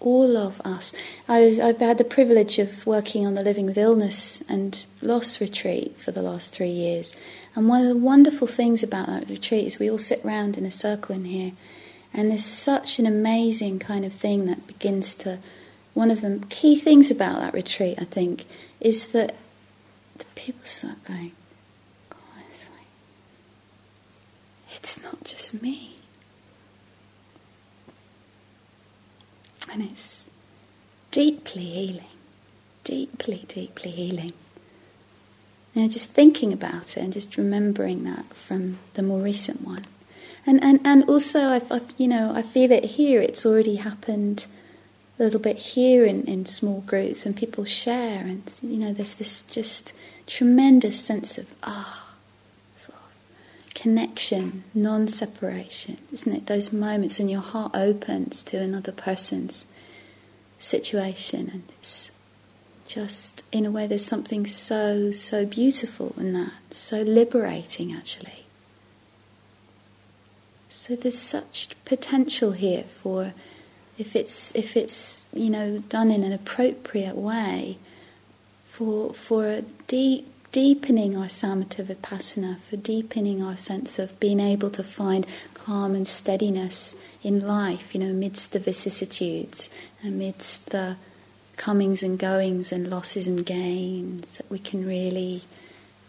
all 0.00 0.36
of 0.36 0.60
us. 0.60 0.92
I 1.28 1.40
was, 1.40 1.58
I've 1.58 1.80
had 1.80 1.98
the 1.98 2.04
privilege 2.04 2.58
of 2.58 2.86
working 2.86 3.26
on 3.26 3.34
the 3.34 3.42
Living 3.42 3.66
with 3.66 3.78
Illness 3.78 4.42
and 4.48 4.86
Loss 5.02 5.40
retreat 5.40 5.96
for 5.96 6.12
the 6.12 6.22
last 6.22 6.52
three 6.52 6.68
years. 6.68 7.16
And 7.56 7.68
one 7.68 7.82
of 7.82 7.88
the 7.88 7.96
wonderful 7.96 8.46
things 8.46 8.82
about 8.82 9.08
that 9.08 9.28
retreat 9.28 9.66
is 9.66 9.78
we 9.78 9.90
all 9.90 9.98
sit 9.98 10.24
round 10.24 10.56
in 10.56 10.64
a 10.64 10.70
circle 10.70 11.14
in 11.14 11.24
here, 11.24 11.52
and 12.14 12.30
there's 12.30 12.44
such 12.44 12.98
an 12.98 13.06
amazing 13.06 13.78
kind 13.78 14.04
of 14.04 14.12
thing 14.12 14.46
that 14.46 14.66
begins 14.66 15.14
to. 15.14 15.38
One 15.94 16.10
of 16.10 16.20
the 16.20 16.40
key 16.48 16.78
things 16.78 17.10
about 17.10 17.40
that 17.40 17.54
retreat, 17.54 17.98
I 18.00 18.04
think, 18.04 18.44
is 18.80 19.08
that 19.08 19.34
the 20.18 20.26
people 20.36 20.64
start 20.64 21.02
going, 21.04 21.32
it's 24.78 25.02
not 25.02 25.24
just 25.24 25.62
me. 25.62 25.96
And 29.70 29.82
it's 29.82 30.28
deeply 31.10 31.64
healing, 31.64 32.04
deeply, 32.84 33.44
deeply 33.48 33.90
healing. 33.90 34.32
You 35.74 35.82
know, 35.82 35.88
just 35.88 36.10
thinking 36.10 36.52
about 36.52 36.96
it 36.96 37.02
and 37.02 37.12
just 37.12 37.36
remembering 37.36 38.04
that 38.04 38.32
from 38.34 38.78
the 38.94 39.02
more 39.02 39.20
recent 39.20 39.60
one. 39.62 39.84
And, 40.46 40.62
and, 40.64 40.80
and 40.84 41.04
also, 41.04 41.50
I've, 41.50 41.70
I've 41.70 41.92
you 41.98 42.08
know, 42.08 42.32
I 42.34 42.40
feel 42.40 42.72
it 42.72 42.84
here. 42.84 43.20
It's 43.20 43.44
already 43.44 43.76
happened 43.76 44.46
a 45.18 45.24
little 45.24 45.40
bit 45.40 45.58
here 45.58 46.04
in, 46.04 46.24
in 46.24 46.46
small 46.46 46.80
groups, 46.82 47.26
and 47.26 47.36
people 47.36 47.64
share, 47.64 48.20
and 48.20 48.42
you 48.62 48.78
know, 48.78 48.92
there's 48.92 49.14
this 49.14 49.42
just 49.42 49.92
tremendous 50.26 51.04
sense 51.04 51.36
of 51.36 51.52
ah, 51.64 52.06
oh, 52.06 52.07
connection, 53.78 54.64
non-separation, 54.74 55.98
isn't 56.12 56.32
it? 56.32 56.46
Those 56.46 56.72
moments 56.72 57.20
when 57.20 57.28
your 57.28 57.40
heart 57.40 57.70
opens 57.74 58.42
to 58.44 58.58
another 58.58 58.90
person's 58.90 59.66
situation, 60.58 61.48
and 61.52 61.62
it's 61.78 62.10
just 62.86 63.44
in 63.52 63.64
a 63.64 63.70
way 63.70 63.86
there's 63.86 64.04
something 64.04 64.46
so 64.46 65.12
so 65.12 65.46
beautiful 65.46 66.12
in 66.16 66.32
that, 66.32 66.52
so 66.72 67.02
liberating 67.02 67.92
actually. 67.92 68.46
So 70.68 70.96
there's 70.96 71.18
such 71.18 71.70
potential 71.84 72.52
here 72.52 72.82
for 72.82 73.32
if 73.96 74.16
it's 74.16 74.52
if 74.56 74.76
it's 74.76 75.26
you 75.32 75.50
know 75.50 75.78
done 75.88 76.10
in 76.10 76.24
an 76.24 76.32
appropriate 76.32 77.14
way 77.14 77.78
for 78.64 79.14
for 79.14 79.46
a 79.46 79.62
deep 79.86 80.26
deepening 80.52 81.16
our 81.16 81.26
samatha 81.26 81.84
vipassana, 81.84 82.58
for 82.58 82.76
deepening 82.76 83.42
our 83.42 83.56
sense 83.56 83.98
of 83.98 84.18
being 84.20 84.40
able 84.40 84.70
to 84.70 84.82
find 84.82 85.26
calm 85.54 85.94
and 85.94 86.06
steadiness 86.06 86.94
in 87.22 87.46
life, 87.46 87.94
you 87.94 88.00
know, 88.00 88.10
amidst 88.10 88.52
the 88.52 88.58
vicissitudes, 88.58 89.68
amidst 90.04 90.70
the 90.70 90.96
comings 91.56 92.02
and 92.02 92.18
goings 92.18 92.72
and 92.72 92.88
losses 92.88 93.26
and 93.26 93.44
gains, 93.44 94.36
that 94.36 94.50
we 94.50 94.58
can 94.58 94.86
really 94.86 95.42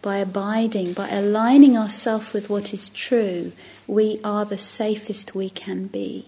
by 0.02 0.18
abiding, 0.18 0.94
by 0.94 1.10
aligning 1.10 1.78
ourselves 1.78 2.32
with 2.32 2.50
what 2.50 2.74
is 2.74 2.90
true, 2.90 3.52
we 3.86 4.20
are 4.24 4.46
the 4.46 4.58
safest 4.58 5.36
we 5.36 5.50
can 5.50 5.88
be. 5.88 6.26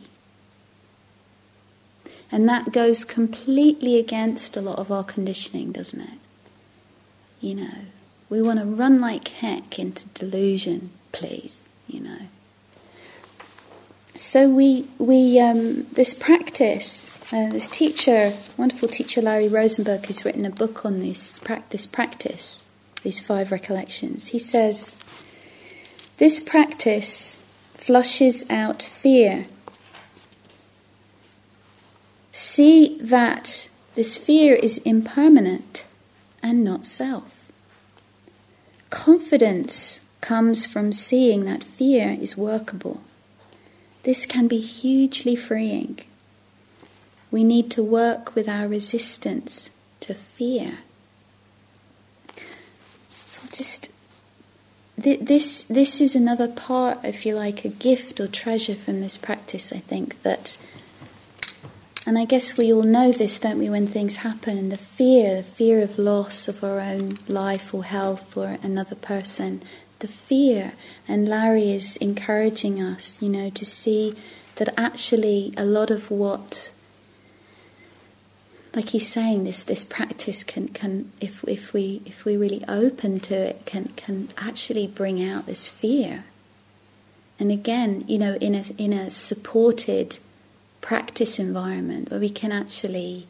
And 2.32 2.47
that 2.50 2.71
goes 2.71 3.06
completely 3.06 3.97
against 3.97 4.56
a 4.56 4.62
lot 4.62 4.80
of 4.80 4.91
our 4.91 5.04
conditioning, 5.04 5.71
doesn't 5.71 6.02
it? 6.02 6.19
You 7.39 7.56
know, 7.56 7.78
we 8.32 8.41
want 8.41 8.60
to 8.60 8.65
run 8.65 9.02
like 9.02 9.28
heck 9.28 9.78
into 9.78 10.08
delusion, 10.13 10.89
please, 11.12 11.67
you 11.86 12.00
know. 12.00 12.28
So 14.15 14.50
we, 14.50 14.88
we 14.98 15.38
um, 15.38 15.84
this 15.91 16.13
practice, 16.13 17.20
uh, 17.34 17.50
this 17.50 17.67
teacher, 17.67 18.34
wonderful 18.56 18.88
teacher 18.88 19.22
Larry 19.22 19.50
Rosenberg, 19.50 20.06
who's 20.06 20.24
written 20.24 20.46
a 20.46 20.50
book 20.50 20.86
on 20.86 21.02
this, 21.02 21.39
this 21.72 21.86
practice, 21.86 22.63
these 23.04 23.20
five 23.20 23.52
recollections. 23.52 24.28
He 24.28 24.39
says, 24.39 24.96
This 26.15 26.39
practice 26.39 27.41
flushes 27.74 28.50
out 28.50 28.82
fear. 28.82 29.48
See 32.32 32.98
that 33.02 33.67
this 33.96 34.17
fear 34.17 34.56
is 34.56 34.78
impermanent 34.80 35.84
and 36.41 36.63
not 36.63 36.86
self. 36.86 37.40
Confidence 38.91 39.99
comes 40.21 40.67
from 40.67 40.93
seeing 40.93 41.45
that 41.45 41.63
fear 41.63 42.15
is 42.21 42.38
workable. 42.38 43.01
This 44.04 44.27
can 44.27 44.47
be 44.47 44.60
hugely 44.60 45.36
freeing. 45.36 45.99
We 47.32 47.43
need 47.43 47.71
to 47.71 47.84
work 47.84 48.36
with 48.36 48.47
our 48.47 48.67
resistance 48.67 49.71
to 50.01 50.13
fear 50.13 50.80
So 53.41 53.41
just 53.54 53.91
this 54.97 55.63
this 55.63 56.01
is 56.01 56.15
another 56.15 56.47
part, 56.47 56.99
if 57.04 57.25
you 57.25 57.36
like, 57.36 57.65
a 57.65 57.69
gift 57.69 58.19
or 58.19 58.27
treasure 58.27 58.75
from 58.75 59.01
this 59.01 59.17
practice. 59.17 59.73
I 59.73 59.80
think 59.80 60.21
that, 60.21 60.58
and 62.06 62.18
I 62.18 62.26
guess 62.26 62.58
we 62.58 62.74
all 62.74 62.84
know 62.84 63.12
this, 63.12 63.40
don't 63.40 63.60
we? 63.60 63.70
When 63.70 63.88
things 63.88 64.18
happen, 64.18 64.58
and 64.58 64.72
the 64.72 64.78
fear, 64.78 65.38
the 65.38 65.44
fear 65.44 65.82
of 65.82 66.00
loss 66.00 66.48
of 66.48 66.64
our 66.64 66.80
own 66.80 67.14
life 67.28 67.74
or 67.74 67.84
health 67.84 68.36
or 68.36 68.58
another 68.64 68.96
person, 68.96 69.62
the 70.00 70.08
fear. 70.08 70.74
And 71.08 71.30
Larry 71.30 71.72
is 71.72 71.98
encouraging 71.98 72.82
us, 72.82 73.22
you 73.22 73.30
know, 73.30 73.50
to 73.52 73.66
see 73.66 74.16
that 74.56 74.74
actually 74.78 75.54
a 75.58 75.66
lot 75.66 75.92
of 75.92 76.10
what 76.10 76.74
like 78.74 78.90
he's 78.90 79.08
saying, 79.08 79.44
this 79.44 79.64
this 79.64 79.84
practice 79.84 80.44
can 80.44 80.70
can 80.70 81.12
if 81.20 81.44
if 81.44 81.74
we 81.74 82.02
if 82.06 82.24
we 82.24 82.38
really 82.38 82.64
open 82.68 83.20
to 83.20 83.36
it 83.36 83.66
can 83.66 83.90
can 83.96 84.30
actually 84.38 84.88
bring 84.88 85.22
out 85.22 85.46
this 85.46 85.68
fear. 85.70 86.24
And 87.40 87.52
again, 87.52 88.06
you 88.08 88.18
know, 88.18 88.36
in 88.36 88.56
a 88.56 88.64
in 88.78 88.94
a 88.94 89.10
supported 89.10 90.20
practice 90.82 91.39
environment 91.39 92.10
where 92.10 92.20
we 92.20 92.30
can 92.30 92.52
actually 92.52 93.28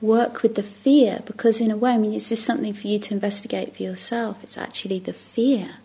work 0.00 0.42
with 0.42 0.54
the 0.54 0.62
fear, 0.62 1.22
because 1.24 1.60
in 1.60 1.70
a 1.70 1.76
way, 1.76 1.92
I 1.92 1.98
mean, 1.98 2.12
it's 2.12 2.28
just 2.28 2.44
something 2.44 2.74
for 2.74 2.86
you 2.86 2.98
to 2.98 3.14
investigate 3.14 3.74
for 3.74 3.82
yourself. 3.82 4.42
It's 4.42 4.58
actually 4.58 4.98
the 4.98 5.12
fear 5.12 5.76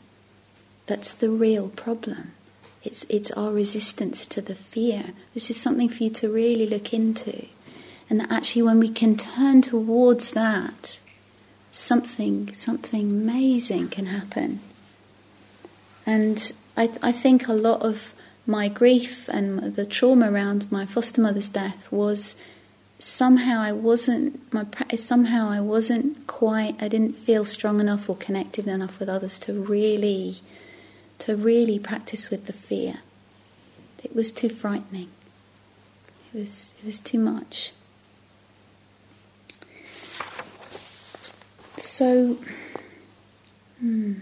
that's 0.87 1.11
the 1.11 1.29
real 1.29 1.69
problem. 1.69 2.31
It's 2.83 3.05
it's 3.09 3.31
our 3.31 3.51
resistance 3.51 4.25
to 4.27 4.41
the 4.41 4.55
fear. 4.55 5.11
This 5.33 5.49
is 5.49 5.61
something 5.61 5.89
for 5.89 6.03
you 6.03 6.09
to 6.11 6.31
really 6.31 6.67
look 6.67 6.93
into. 6.93 7.45
And 8.09 8.19
that 8.19 8.31
actually, 8.31 8.63
when 8.63 8.79
we 8.79 8.89
can 8.89 9.15
turn 9.15 9.61
towards 9.61 10.31
that, 10.31 10.99
something, 11.71 12.53
something 12.53 13.09
amazing 13.09 13.89
can 13.89 14.07
happen. 14.07 14.61
And 16.05 16.51
I, 16.75 16.87
th- 16.87 16.99
I 17.03 17.11
think 17.11 17.47
a 17.47 17.53
lot 17.53 17.83
of 17.83 18.15
my 18.49 18.67
grief 18.67 19.29
and 19.29 19.75
the 19.75 19.85
trauma 19.85 20.31
around 20.31 20.71
my 20.71 20.83
foster 20.83 21.21
mother's 21.21 21.49
death 21.49 21.91
was 21.91 22.35
somehow 22.97 23.61
I 23.61 23.71
wasn't 23.71 24.51
my 24.51 24.65
somehow 24.97 25.47
I 25.47 25.61
wasn't 25.61 26.25
quite 26.25 26.75
I 26.81 26.87
didn't 26.87 27.13
feel 27.13 27.45
strong 27.45 27.79
enough 27.79 28.09
or 28.09 28.15
connected 28.15 28.67
enough 28.67 28.99
with 28.99 29.07
others 29.07 29.37
to 29.39 29.53
really 29.53 30.37
to 31.19 31.35
really 31.35 31.77
practice 31.77 32.31
with 32.31 32.47
the 32.47 32.53
fear. 32.53 33.01
It 34.03 34.15
was 34.15 34.31
too 34.31 34.49
frightening. 34.49 35.09
It 36.33 36.39
was 36.39 36.73
it 36.81 36.85
was 36.87 36.97
too 36.97 37.19
much. 37.19 37.73
So, 41.77 42.39
hmm, 43.79 44.13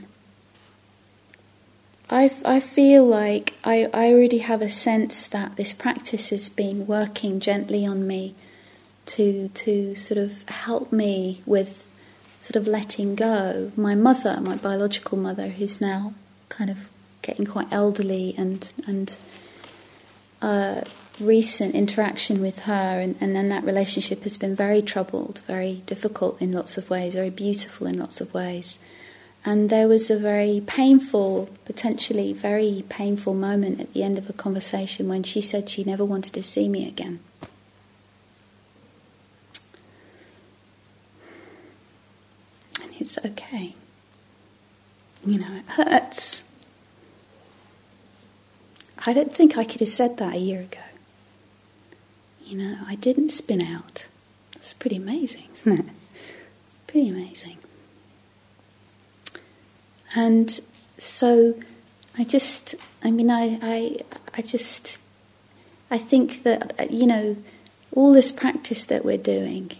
I, 2.09 2.31
I 2.45 2.59
feel 2.61 3.05
like 3.05 3.53
I, 3.65 3.89
I 3.93 4.13
already 4.13 4.37
have 4.37 4.61
a 4.61 4.69
sense 4.69 5.27
that 5.27 5.57
this 5.57 5.73
practice 5.73 6.29
has 6.29 6.47
been 6.47 6.87
working 6.87 7.39
gently 7.39 7.85
on 7.85 8.07
me 8.07 8.33
to, 9.07 9.49
to 9.49 9.95
sort 9.95 10.17
of 10.17 10.47
help 10.47 10.91
me 10.91 11.41
with 11.45 11.91
sort 12.39 12.55
of 12.55 12.65
letting 12.65 13.15
go. 13.15 13.71
My 13.75 13.93
mother, 13.93 14.39
my 14.41 14.55
biological 14.55 15.17
mother, 15.17 15.49
who's 15.49 15.81
now 15.81 16.13
kind 16.47 16.69
of 16.69 16.89
getting 17.21 17.45
quite 17.45 17.67
elderly 17.71 18.33
and, 18.37 18.71
and 18.87 19.17
uh, 20.41 20.81
recent 21.19 21.75
interaction 21.75 22.41
with 22.41 22.59
her, 22.59 23.01
and, 23.01 23.17
and 23.19 23.35
then 23.35 23.49
that 23.49 23.65
relationship 23.65 24.23
has 24.23 24.37
been 24.37 24.55
very 24.55 24.81
troubled, 24.81 25.41
very 25.45 25.83
difficult 25.85 26.41
in 26.41 26.53
lots 26.53 26.77
of 26.77 26.89
ways, 26.89 27.15
very 27.15 27.29
beautiful 27.29 27.85
in 27.85 27.99
lots 27.99 28.21
of 28.21 28.33
ways. 28.33 28.79
And 29.47 29.69
there 29.69 29.87
was 29.87 30.11
a 30.11 30.17
very 30.17 30.61
painful, 30.65 31.49
potentially 31.63 32.33
very 32.33 32.83
painful 32.89 33.33
moment 33.33 33.79
at 33.79 33.93
the 33.93 34.03
end 34.03 34.17
of 34.17 34.29
a 34.29 34.33
conversation 34.33 35.07
when 35.07 35.23
she 35.23 35.39
said 35.39 35.69
she 35.69 35.85
never 35.85 36.03
wanted 36.03 36.33
to 36.33 36.43
see 36.43 36.67
me 36.67 36.85
again. 36.85 37.21
And 42.81 42.91
it's 42.99 43.17
okay. 43.25 43.73
You 45.25 45.39
know, 45.39 45.47
it 45.51 45.65
hurts. 45.69 46.43
I 49.05 49.13
don't 49.13 49.33
think 49.33 49.57
I 49.57 49.63
could 49.63 49.79
have 49.79 49.87
said 49.87 50.17
that 50.17 50.35
a 50.35 50.39
year 50.39 50.61
ago 50.61 50.79
you 52.47 52.57
know, 52.57 52.77
I 52.87 52.95
didn't 52.95 53.31
spin 53.31 53.61
out. 53.61 54.07
It's 54.55 54.73
pretty 54.73 54.95
amazing, 54.95 55.47
isn't 55.53 55.79
it? 55.79 55.85
Pretty 56.87 57.09
amazing. 57.09 57.57
And 60.17 60.59
so 60.97 61.53
I 62.17 62.23
just, 62.23 62.73
I 63.03 63.11
mean, 63.11 63.29
I, 63.29 63.59
I, 63.61 63.97
I 64.33 64.41
just, 64.41 64.97
I 65.91 65.99
think 65.99 66.41
that, 66.41 66.91
you 66.91 67.05
know, 67.05 67.37
all 67.93 68.13
this 68.13 68.31
practice 68.31 68.83
that 68.85 69.05
we're 69.05 69.19
doing, 69.19 69.73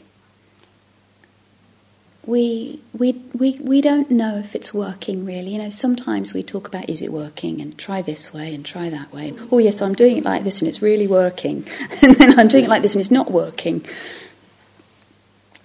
we, 2.28 2.82
we, 2.94 3.14
we, 3.34 3.58
we 3.62 3.82
don't 3.82 4.12
know 4.12 4.38
if 4.38 4.54
it's 4.54 4.76
working 4.76 5.26
really. 5.26 5.54
You 5.54 5.58
know, 5.58 5.70
sometimes 5.72 6.36
we 6.36 6.44
talk 6.44 6.68
about 6.68 6.88
is 6.88 7.02
it 7.02 7.12
working 7.12 7.60
and 7.60 7.76
try 7.76 8.04
this 8.04 8.32
way 8.32 8.54
and 8.54 8.64
try 8.64 8.92
that 8.92 9.12
way. 9.12 9.34
Oh, 9.52 9.58
yes, 9.58 9.82
I'm 9.82 9.96
doing 9.96 10.18
it 10.18 10.24
like 10.24 10.44
this 10.44 10.62
and 10.62 10.70
it's 10.70 10.84
really 10.84 11.08
working. 11.08 11.66
and 12.04 12.16
then 12.16 12.40
I'm 12.40 12.48
doing 12.48 12.66
it 12.66 12.70
like 12.70 12.84
this 12.84 12.94
and 12.94 13.00
it's 13.00 13.10
not 13.10 13.32
working. 13.32 13.84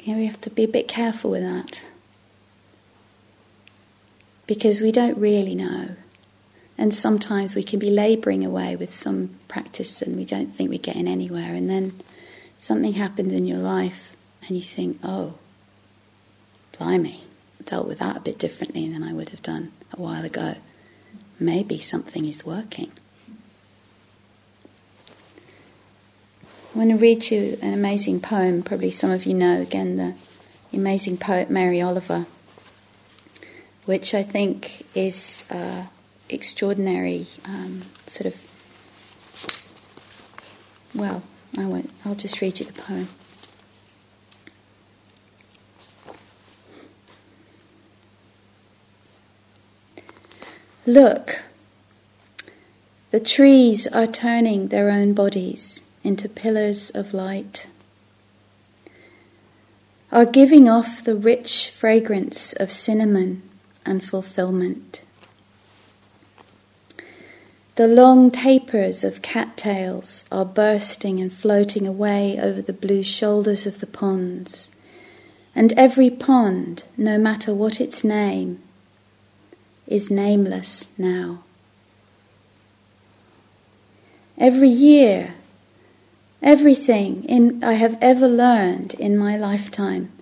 You 0.02 0.14
know, 0.14 0.20
we 0.20 0.24
have 0.24 0.40
to 0.40 0.50
be 0.50 0.64
a 0.64 0.68
bit 0.68 0.88
careful 0.88 1.32
with 1.32 1.42
that. 1.42 1.84
Because 4.46 4.80
we 4.80 4.92
don't 4.92 5.16
really 5.18 5.54
know. 5.54 5.96
And 6.78 6.94
sometimes 6.94 7.54
we 7.54 7.62
can 7.62 7.78
be 7.78 7.90
labouring 7.90 8.44
away 8.44 8.76
with 8.76 8.92
some 8.92 9.38
practice 9.46 10.02
and 10.02 10.16
we 10.16 10.24
don't 10.24 10.54
think 10.54 10.70
we're 10.70 10.78
getting 10.78 11.06
anywhere. 11.06 11.54
And 11.54 11.70
then 11.70 12.00
something 12.58 12.92
happens 12.94 13.32
in 13.32 13.46
your 13.46 13.58
life 13.58 14.16
and 14.46 14.56
you 14.56 14.62
think, 14.62 14.98
oh, 15.04 15.34
blimey, 16.76 17.22
I 17.60 17.64
dealt 17.64 17.86
with 17.86 17.98
that 17.98 18.16
a 18.16 18.20
bit 18.20 18.38
differently 18.38 18.88
than 18.88 19.02
I 19.02 19.12
would 19.12 19.28
have 19.28 19.42
done 19.42 19.70
a 19.92 20.00
while 20.00 20.24
ago. 20.24 20.56
Maybe 21.38 21.78
something 21.78 22.26
is 22.26 22.44
working. 22.44 22.90
I 26.74 26.78
want 26.78 26.90
to 26.90 26.96
read 26.96 27.30
you 27.30 27.58
an 27.60 27.74
amazing 27.74 28.20
poem. 28.20 28.62
Probably 28.62 28.90
some 28.90 29.10
of 29.10 29.26
you 29.26 29.34
know, 29.34 29.60
again, 29.60 29.96
the 29.96 30.14
amazing 30.72 31.18
poet 31.18 31.50
Mary 31.50 31.82
Oliver, 31.82 32.26
which 33.84 34.14
I 34.14 34.22
think 34.22 34.86
is 34.94 35.44
uh, 35.50 35.86
extraordinary, 36.28 37.26
um, 37.44 37.82
sort 38.06 38.26
of. 38.26 38.42
Well, 40.94 41.22
I 41.58 41.64
won't. 41.64 41.90
I'll 42.04 42.14
just 42.14 42.40
read 42.40 42.60
you 42.60 42.66
the 42.66 42.72
poem. 42.72 43.08
Look, 50.84 51.42
the 53.12 53.20
trees 53.20 53.86
are 53.86 54.06
turning 54.06 54.68
their 54.68 54.90
own 54.90 55.12
bodies 55.12 55.84
into 56.02 56.28
pillars 56.28 56.90
of 56.90 57.14
light, 57.14 57.68
are 60.10 60.26
giving 60.26 60.68
off 60.68 61.04
the 61.04 61.14
rich 61.14 61.70
fragrance 61.70 62.52
of 62.54 62.72
cinnamon 62.72 63.42
and 63.84 64.04
fulfillment. 64.04 65.02
The 67.76 67.88
long 67.88 68.30
tapers 68.30 69.02
of 69.02 69.22
cattails 69.22 70.24
are 70.30 70.44
bursting 70.44 71.20
and 71.20 71.32
floating 71.32 71.86
away 71.86 72.38
over 72.38 72.60
the 72.60 72.72
blue 72.72 73.02
shoulders 73.02 73.64
of 73.64 73.80
the 73.80 73.86
ponds, 73.86 74.70
and 75.54 75.72
every 75.72 76.10
pond, 76.10 76.84
no 76.98 77.16
matter 77.16 77.54
what 77.54 77.80
its 77.80 78.04
name, 78.04 78.60
is 79.86 80.10
nameless 80.10 80.88
now. 80.98 81.44
Every 84.36 84.68
year, 84.68 85.34
everything 86.42 87.24
in, 87.24 87.64
I 87.64 87.74
have 87.74 87.96
ever 88.02 88.28
learned 88.28 88.94
in 88.94 89.16
my 89.16 89.36
lifetime 89.36 90.12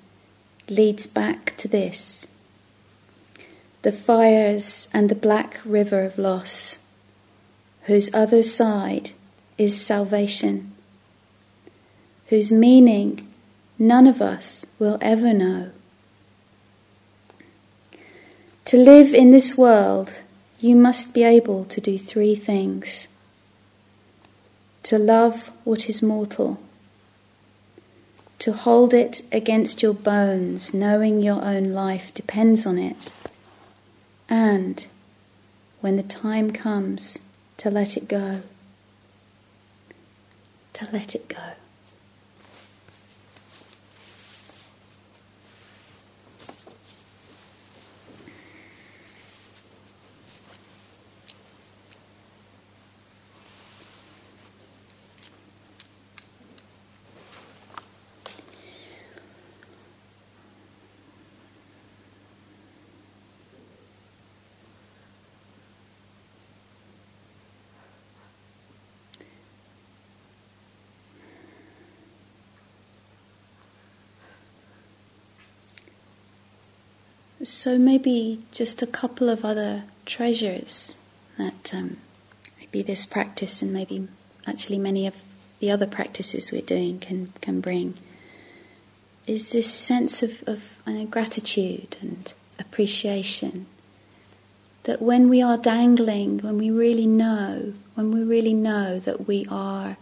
leads 0.68 1.06
back 1.06 1.56
to 1.56 1.66
this 1.66 2.26
the 3.82 3.92
fires 3.92 4.88
and 4.92 5.08
the 5.08 5.14
black 5.14 5.60
river 5.64 6.02
of 6.02 6.18
loss, 6.18 6.84
whose 7.82 8.12
other 8.14 8.42
side 8.42 9.10
is 9.56 9.80
salvation, 9.80 10.72
whose 12.26 12.52
meaning 12.52 13.26
none 13.78 14.06
of 14.06 14.20
us 14.20 14.66
will 14.78 14.98
ever 15.00 15.32
know. 15.32 15.70
To 18.66 18.76
live 18.76 19.14
in 19.14 19.30
this 19.30 19.56
world, 19.56 20.12
you 20.60 20.76
must 20.76 21.14
be 21.14 21.24
able 21.24 21.64
to 21.64 21.80
do 21.80 21.98
three 21.98 22.34
things. 22.34 23.08
To 24.84 24.98
love 24.98 25.50
what 25.64 25.88
is 25.88 26.02
mortal, 26.02 26.60
to 28.38 28.52
hold 28.52 28.94
it 28.94 29.22
against 29.32 29.82
your 29.82 29.92
bones, 29.94 30.72
knowing 30.72 31.20
your 31.20 31.42
own 31.42 31.72
life 31.72 32.12
depends 32.14 32.64
on 32.64 32.78
it, 32.78 33.12
and 34.30 34.86
when 35.80 35.96
the 35.96 36.02
time 36.02 36.52
comes, 36.52 37.18
to 37.56 37.68
let 37.68 37.96
it 37.96 38.08
go. 38.08 38.42
To 40.74 40.88
let 40.92 41.14
it 41.14 41.28
go. 41.28 41.59
So 77.42 77.78
maybe 77.78 78.42
just 78.52 78.82
a 78.82 78.86
couple 78.86 79.28
of 79.30 79.44
other 79.44 79.84
treasures 80.04 80.94
that 81.38 81.72
um, 81.72 81.96
maybe 82.58 82.82
this 82.82 83.06
practice 83.06 83.62
and 83.62 83.72
maybe 83.72 84.08
actually 84.46 84.78
many 84.78 85.06
of 85.06 85.14
the 85.58 85.70
other 85.70 85.86
practices 85.86 86.52
we're 86.52 86.60
doing 86.60 86.98
can 86.98 87.32
can 87.40 87.60
bring 87.60 87.94
is 89.26 89.52
this 89.52 89.72
sense 89.72 90.22
of, 90.22 90.42
of 90.46 90.78
know, 90.86 91.06
gratitude 91.06 91.96
and 92.02 92.34
appreciation. 92.58 93.66
That 94.84 95.00
when 95.00 95.28
we 95.28 95.40
are 95.40 95.56
dangling, 95.56 96.38
when 96.38 96.58
we 96.58 96.70
really 96.70 97.06
know, 97.06 97.74
when 97.94 98.12
we 98.12 98.22
really 98.22 98.54
know 98.54 98.98
that 98.98 99.26
we 99.26 99.46
are 99.50 99.96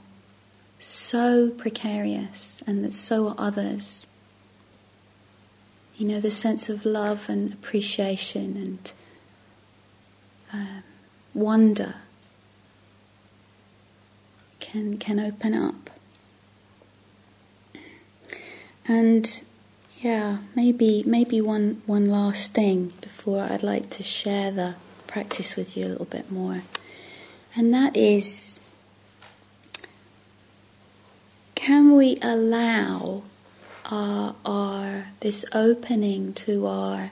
so 0.78 1.50
precarious 1.50 2.62
and 2.66 2.84
that 2.84 2.94
so 2.94 3.28
are 3.28 3.34
others, 3.38 4.06
you 5.98 6.06
know, 6.06 6.20
the 6.20 6.30
sense 6.30 6.68
of 6.68 6.84
love 6.84 7.28
and 7.28 7.52
appreciation 7.52 8.56
and 8.56 8.92
um, 10.52 10.84
wonder 11.34 11.96
can 14.60 14.96
can 14.96 15.18
open 15.18 15.54
up. 15.54 15.90
And 18.86 19.42
yeah, 20.00 20.38
maybe 20.54 21.02
maybe 21.04 21.40
one 21.40 21.82
one 21.86 22.06
last 22.06 22.54
thing 22.54 22.92
before 23.00 23.42
I'd 23.42 23.64
like 23.64 23.90
to 23.90 24.04
share 24.04 24.52
the 24.52 24.76
practice 25.08 25.56
with 25.56 25.76
you 25.76 25.86
a 25.86 25.88
little 25.88 26.06
bit 26.06 26.30
more. 26.30 26.62
And 27.56 27.74
that 27.74 27.96
is 27.96 28.60
can 31.56 31.96
we 31.96 32.18
allow 32.22 33.24
our, 33.88 34.34
our 34.44 35.06
this 35.20 35.44
opening 35.54 36.32
to 36.34 36.66
our 36.66 37.10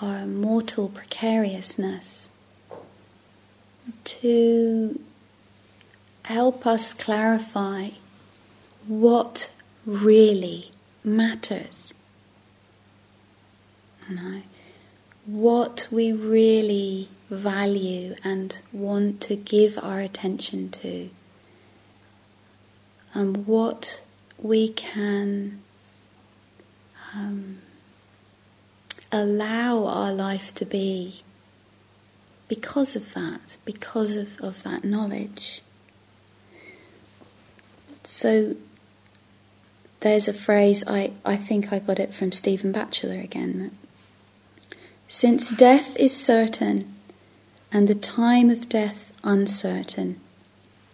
our 0.00 0.26
mortal 0.26 0.88
precariousness 0.88 2.28
to 4.04 5.00
help 6.24 6.66
us 6.66 6.94
clarify 6.94 7.90
what 8.86 9.50
really 9.84 10.70
matters. 11.02 11.94
Know, 14.10 14.40
what 15.26 15.88
we 15.92 16.12
really 16.12 17.08
value 17.28 18.14
and 18.24 18.56
want 18.72 19.20
to 19.20 19.36
give 19.36 19.78
our 19.82 20.00
attention 20.00 20.70
to, 20.70 21.10
and 23.12 23.46
what 23.46 24.00
we 24.40 24.68
can 24.68 25.60
um, 27.14 27.58
allow 29.10 29.84
our 29.86 30.12
life 30.12 30.54
to 30.54 30.64
be 30.64 31.22
because 32.46 32.96
of 32.96 33.12
that, 33.14 33.56
because 33.64 34.16
of, 34.16 34.40
of 34.40 34.62
that 34.62 34.84
knowledge. 34.84 35.62
So 38.04 38.56
there's 40.00 40.28
a 40.28 40.32
phrase, 40.32 40.84
I, 40.86 41.12
I 41.24 41.36
think 41.36 41.72
I 41.72 41.78
got 41.78 41.98
it 41.98 42.14
from 42.14 42.32
Stephen 42.32 42.72
Batchelor 42.72 43.20
again. 43.20 43.76
Since 45.08 45.50
death 45.50 45.96
is 45.98 46.16
certain 46.16 46.94
and 47.72 47.88
the 47.88 47.94
time 47.94 48.50
of 48.50 48.68
death 48.68 49.12
uncertain, 49.24 50.20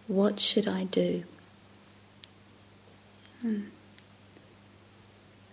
what 0.09 0.41
should 0.41 0.67
I 0.67 0.85
do? 0.85 1.25
Hmm. 3.45 3.65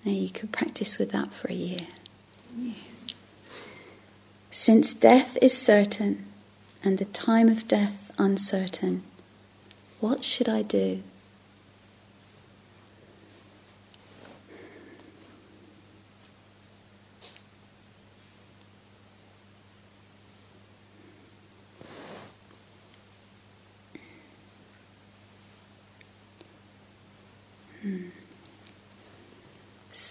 Now 0.06 0.14
you 0.14 0.30
could 0.30 0.54
practice 0.54 0.98
with 0.98 1.12
that 1.12 1.34
for 1.34 1.50
a 1.50 1.54
year. 1.54 1.88
Since 4.50 4.94
death 4.94 5.38
is 5.42 5.58
certain 5.58 6.26
and 6.82 7.00
the 7.00 7.06
time 7.06 7.50
of 7.50 7.68
death 7.68 8.10
uncertain, 8.18 9.04
what 10.00 10.24
should 10.24 10.48
I 10.48 10.62
do? 10.62 11.04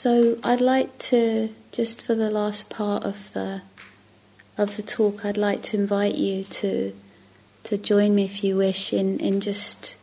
So 0.02 0.38
I'd 0.42 0.62
like 0.62 0.96
to 1.10 1.54
just 1.72 2.00
for 2.00 2.14
the 2.14 2.30
last 2.30 2.70
part 2.70 3.04
of 3.04 3.34
the 3.34 3.60
of 4.56 4.78
the 4.78 4.82
talk, 4.82 5.26
I'd 5.26 5.36
like 5.36 5.60
to 5.64 5.76
invite 5.76 6.14
you 6.14 6.44
to 6.44 6.96
to 7.64 7.76
join 7.76 8.14
me 8.14 8.24
if 8.24 8.42
you 8.42 8.56
wish 8.56 8.94
in, 8.94 9.20
in 9.20 9.42
just 9.42 9.98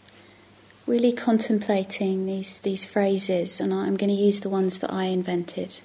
really 0.86 1.12
contemplating 1.12 2.28
these 2.28 2.60
these 2.60 2.86
phrases 2.86 3.60
and 3.60 3.74
I'm 3.74 3.98
going 3.98 4.16
to 4.16 4.24
use 4.28 4.42
the 4.42 4.50
ones 4.50 4.78
that 4.78 4.94
I 4.94 5.06
invented. 5.06 5.80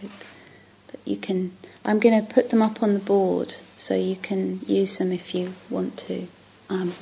That 0.00 1.00
you 1.04 1.18
can 1.18 1.52
I'm 1.84 1.98
going 1.98 2.18
to 2.24 2.34
put 2.34 2.48
them 2.48 2.62
up 2.62 2.82
on 2.82 2.94
the 2.94 3.00
board 3.00 3.56
so 3.76 3.94
you 3.94 4.16
can 4.16 4.60
use 4.66 4.96
them 4.96 5.12
if 5.12 5.34
you 5.34 5.52
want 5.68 5.98
to 6.08 6.26
um, 6.70 6.94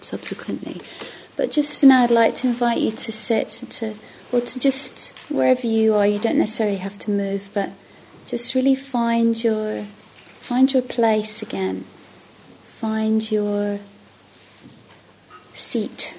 subsequently. 0.00 0.80
But 1.36 1.50
just 1.50 1.78
for 1.78 1.84
now 1.84 2.04
I'd 2.04 2.10
like 2.10 2.36
to 2.36 2.46
invite 2.46 2.78
you 2.78 2.92
to 2.92 3.12
sit 3.12 3.60
and 3.60 3.70
to 3.72 3.96
or 4.32 4.40
to 4.40 4.60
just 4.60 5.16
wherever 5.30 5.66
you 5.66 5.94
are, 5.94 6.06
you 6.06 6.18
don't 6.18 6.38
necessarily 6.38 6.78
have 6.78 6.98
to 7.00 7.10
move, 7.10 7.48
but 7.54 7.70
just 8.26 8.54
really 8.54 8.74
find 8.74 9.42
your 9.42 9.84
find 10.40 10.72
your 10.72 10.82
place 10.82 11.42
again. 11.42 11.84
Find 12.60 13.30
your 13.30 13.80
seat. 15.54 16.14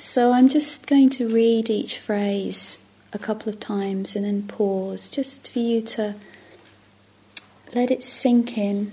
So 0.00 0.32
I'm 0.32 0.48
just 0.48 0.86
going 0.86 1.10
to 1.10 1.28
read 1.28 1.68
each 1.68 1.98
phrase 1.98 2.78
a 3.12 3.18
couple 3.18 3.52
of 3.52 3.60
times 3.60 4.16
and 4.16 4.24
then 4.24 4.44
pause 4.44 5.10
just 5.10 5.50
for 5.52 5.58
you 5.58 5.82
to 5.82 6.14
let 7.74 7.90
it 7.90 8.02
sink 8.02 8.56
in. 8.56 8.92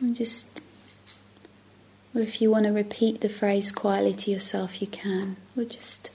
And 0.00 0.16
just, 0.16 0.60
or 2.12 2.20
if 2.20 2.42
you 2.42 2.50
want 2.50 2.64
to 2.64 2.72
repeat 2.72 3.20
the 3.20 3.28
phrase 3.28 3.70
quietly 3.70 4.14
to 4.14 4.30
yourself, 4.32 4.80
you 4.80 4.88
can. 4.88 5.36
Or 5.56 5.62
just 5.62 6.10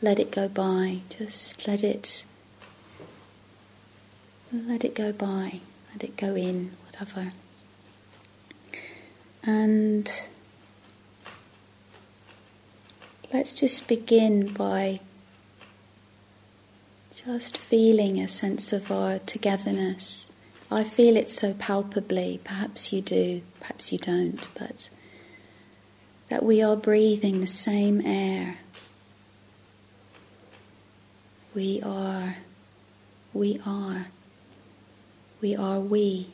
let 0.00 0.18
it 0.18 0.30
go 0.30 0.48
by. 0.48 1.00
Just 1.10 1.68
let 1.68 1.84
it, 1.84 2.24
let 4.50 4.86
it 4.86 4.94
go 4.94 5.12
by. 5.12 5.60
Let 5.92 6.02
it 6.02 6.16
go 6.16 6.34
in, 6.34 6.70
whatever. 6.86 7.34
And 9.42 10.10
Let's 13.32 13.54
just 13.54 13.86
begin 13.86 14.52
by 14.52 14.98
just 17.14 17.56
feeling 17.56 18.18
a 18.18 18.26
sense 18.26 18.72
of 18.72 18.90
our 18.90 19.20
togetherness. 19.20 20.32
I 20.68 20.82
feel 20.82 21.16
it 21.16 21.30
so 21.30 21.54
palpably, 21.54 22.40
perhaps 22.42 22.92
you 22.92 23.00
do, 23.00 23.42
perhaps 23.60 23.92
you 23.92 23.98
don't, 23.98 24.48
but 24.58 24.90
that 26.28 26.42
we 26.42 26.60
are 26.60 26.74
breathing 26.74 27.40
the 27.40 27.46
same 27.46 28.04
air. 28.04 28.56
We 31.54 31.80
are, 31.82 32.38
we 33.32 33.60
are, 33.64 34.06
we 35.40 35.54
are 35.54 35.78
we. 35.78 36.30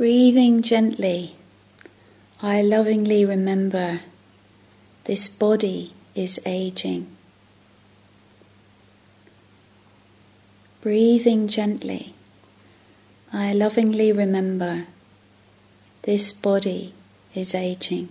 Breathing 0.00 0.62
gently, 0.62 1.34
I 2.40 2.62
lovingly 2.62 3.22
remember 3.26 4.00
this 5.04 5.28
body 5.28 5.92
is 6.14 6.40
aging. 6.46 7.06
Breathing 10.80 11.48
gently, 11.48 12.14
I 13.30 13.52
lovingly 13.52 14.10
remember 14.10 14.86
this 16.04 16.32
body 16.32 16.94
is 17.34 17.54
aging. 17.54 18.08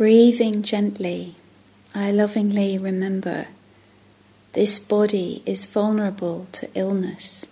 Breathing 0.00 0.62
gently, 0.62 1.34
I 1.94 2.10
lovingly 2.10 2.78
remember 2.78 3.48
this 4.54 4.78
body 4.78 5.42
is 5.44 5.66
vulnerable 5.66 6.46
to 6.52 6.70
illness. 6.74 7.44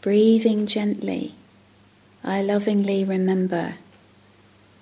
Breathing 0.00 0.64
gently, 0.68 1.34
I 2.22 2.40
lovingly 2.40 3.02
remember 3.02 3.78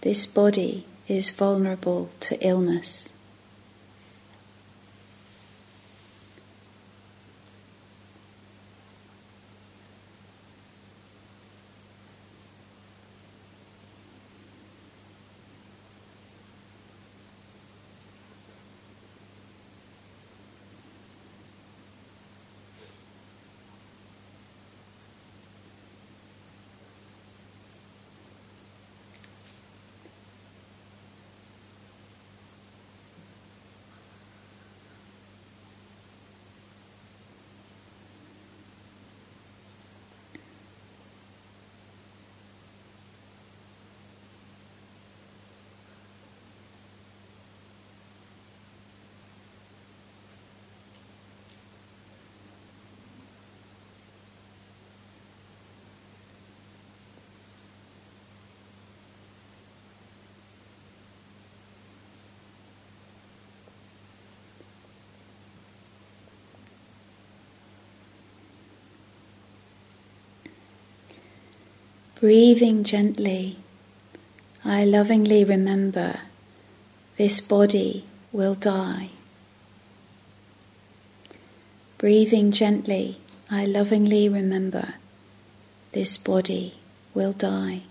this 0.02 0.26
body 0.26 0.84
is 1.08 1.30
vulnerable 1.30 2.10
to 2.20 2.38
illness. 2.46 3.13
Breathing 72.20 72.84
gently, 72.84 73.56
I 74.64 74.84
lovingly 74.84 75.44
remember 75.44 76.20
this 77.16 77.40
body 77.40 78.04
will 78.32 78.54
die. 78.54 79.10
Breathing 81.98 82.52
gently, 82.52 83.18
I 83.50 83.66
lovingly 83.66 84.28
remember 84.28 84.94
this 85.92 86.16
body 86.16 86.74
will 87.14 87.32
die. 87.32 87.82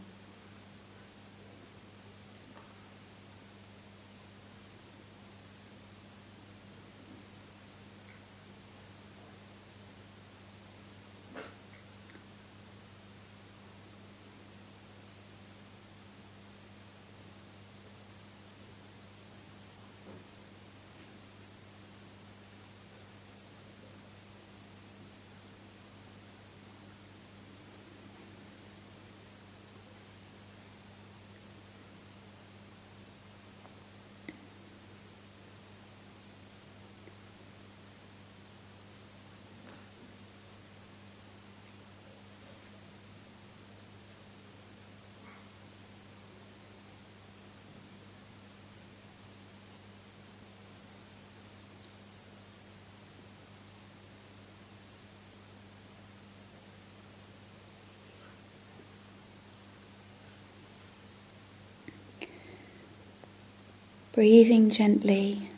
Breathing 64.13 64.69
gently, 64.69 65.49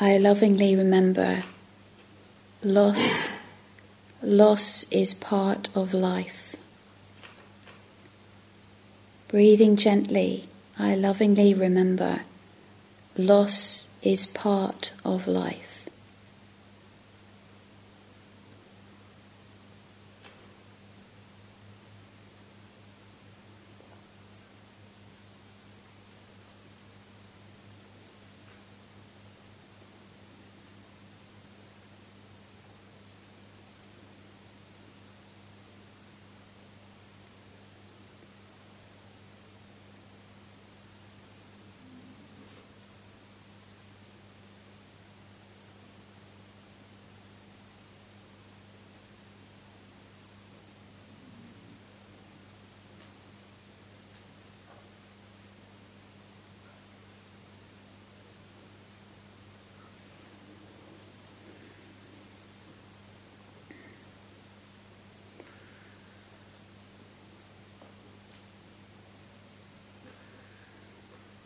I 0.00 0.18
lovingly 0.18 0.74
remember 0.74 1.44
loss, 2.64 3.28
loss 4.20 4.84
is 4.90 5.14
part 5.14 5.68
of 5.76 5.94
life. 5.94 6.56
Breathing 9.28 9.76
gently, 9.76 10.48
I 10.80 10.96
lovingly 10.96 11.54
remember 11.54 12.22
loss 13.16 13.86
is 14.02 14.26
part 14.26 14.92
of 15.04 15.28
life. 15.28 15.79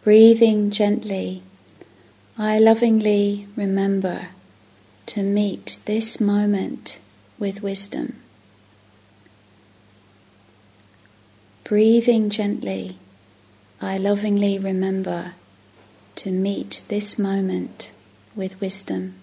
Breathing 0.05 0.71
gently, 0.71 1.43
I 2.37 2.59
lovingly 2.59 3.49
remember 3.57 4.29
to 5.07 5.23
meet 5.23 5.79
this 5.87 6.21
moment 6.21 6.99
with 7.39 7.63
wisdom. 7.63 8.17
Breathing 11.65 12.29
gently, 12.29 12.99
I 13.81 13.97
lovingly 13.97 14.59
remember 14.59 15.33
to 16.17 16.31
meet 16.31 16.83
this 16.89 17.19
moment 17.19 17.91
with 18.37 18.61
wisdom. 18.61 19.15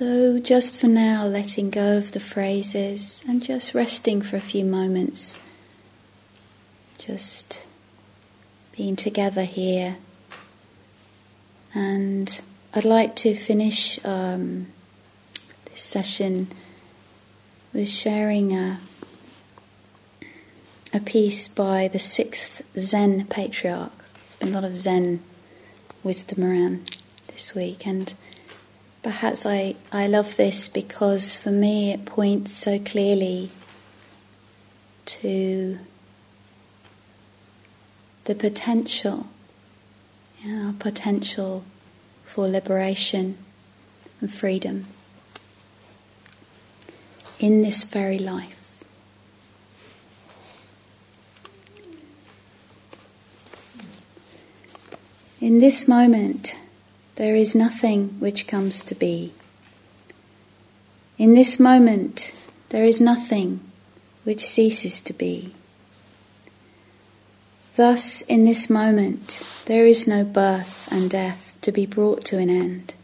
So, 0.00 0.38
just 0.38 0.80
for 0.80 0.86
now, 0.86 1.26
letting 1.26 1.68
go 1.68 1.98
of 1.98 2.12
the 2.12 2.20
phrases 2.20 3.22
and 3.28 3.42
just 3.44 3.74
resting 3.74 4.22
for 4.22 4.36
a 4.36 4.40
few 4.40 4.64
moments. 4.64 5.38
Just 6.96 7.66
being 8.74 8.96
together 8.96 9.44
here. 9.44 9.98
And 11.74 12.40
I'd 12.72 12.86
like 12.86 13.14
to 13.16 13.34
finish 13.34 14.02
um, 14.02 14.68
this 15.66 15.82
session 15.82 16.48
with 17.74 17.90
sharing 17.90 18.56
a, 18.56 18.80
a 20.94 21.00
piece 21.00 21.46
by 21.46 21.88
the 21.88 21.98
sixth 21.98 22.62
Zen 22.78 23.26
patriarch. 23.26 23.92
There's 23.98 24.36
been 24.36 24.48
a 24.48 24.52
lot 24.52 24.64
of 24.64 24.80
Zen 24.80 25.20
wisdom 26.02 26.42
around 26.42 26.96
this 27.26 27.54
week, 27.54 27.86
and 27.86 28.14
perhaps 29.02 29.46
I, 29.46 29.76
I 29.92 30.06
love 30.06 30.36
this 30.36 30.68
because 30.68 31.36
for 31.36 31.50
me 31.50 31.92
it 31.92 32.04
points 32.04 32.52
so 32.52 32.78
clearly 32.78 33.50
to 35.06 35.78
the 38.24 38.34
potential, 38.34 39.26
our 40.46 40.72
potential 40.78 41.64
for 42.24 42.46
liberation 42.46 43.38
and 44.20 44.32
freedom 44.32 44.86
in 47.38 47.62
this 47.62 47.84
very 47.84 48.18
life. 48.18 48.84
In 55.40 55.58
this 55.58 55.88
moment, 55.88 56.58
there 57.20 57.36
is 57.36 57.54
nothing 57.54 58.18
which 58.18 58.46
comes 58.46 58.82
to 58.82 58.94
be. 58.94 59.30
In 61.18 61.34
this 61.34 61.60
moment, 61.60 62.32
there 62.70 62.86
is 62.86 62.98
nothing 62.98 63.60
which 64.24 64.40
ceases 64.42 65.02
to 65.02 65.12
be. 65.12 65.52
Thus, 67.76 68.22
in 68.22 68.46
this 68.46 68.70
moment, 68.70 69.42
there 69.66 69.86
is 69.86 70.08
no 70.08 70.24
birth 70.24 70.90
and 70.90 71.10
death 71.10 71.58
to 71.60 71.70
be 71.70 71.84
brought 71.84 72.24
to 72.24 72.38
an 72.38 72.48
end. 72.48 72.94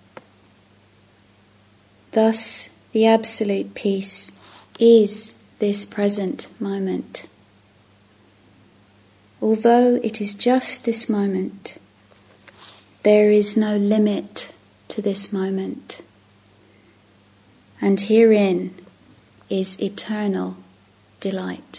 Thus, 2.13 2.71
the 2.93 3.05
absolute 3.05 3.75
peace 3.75 4.33
is 4.79 5.35
this 5.59 5.85
present 5.85 6.49
moment. 6.59 7.27
Although 9.43 9.97
it 10.03 10.23
is 10.23 10.33
just 10.33 10.87
this 10.87 11.07
moment, 11.07 11.77
there 13.07 13.31
is 13.31 13.57
no 13.57 13.77
limit 13.77 14.53
to 14.89 15.01
this 15.01 15.33
moment. 15.33 16.03
And 17.81 18.01
herein 18.01 18.75
is 19.49 19.81
eternal 19.81 20.57
delight. 21.21 21.79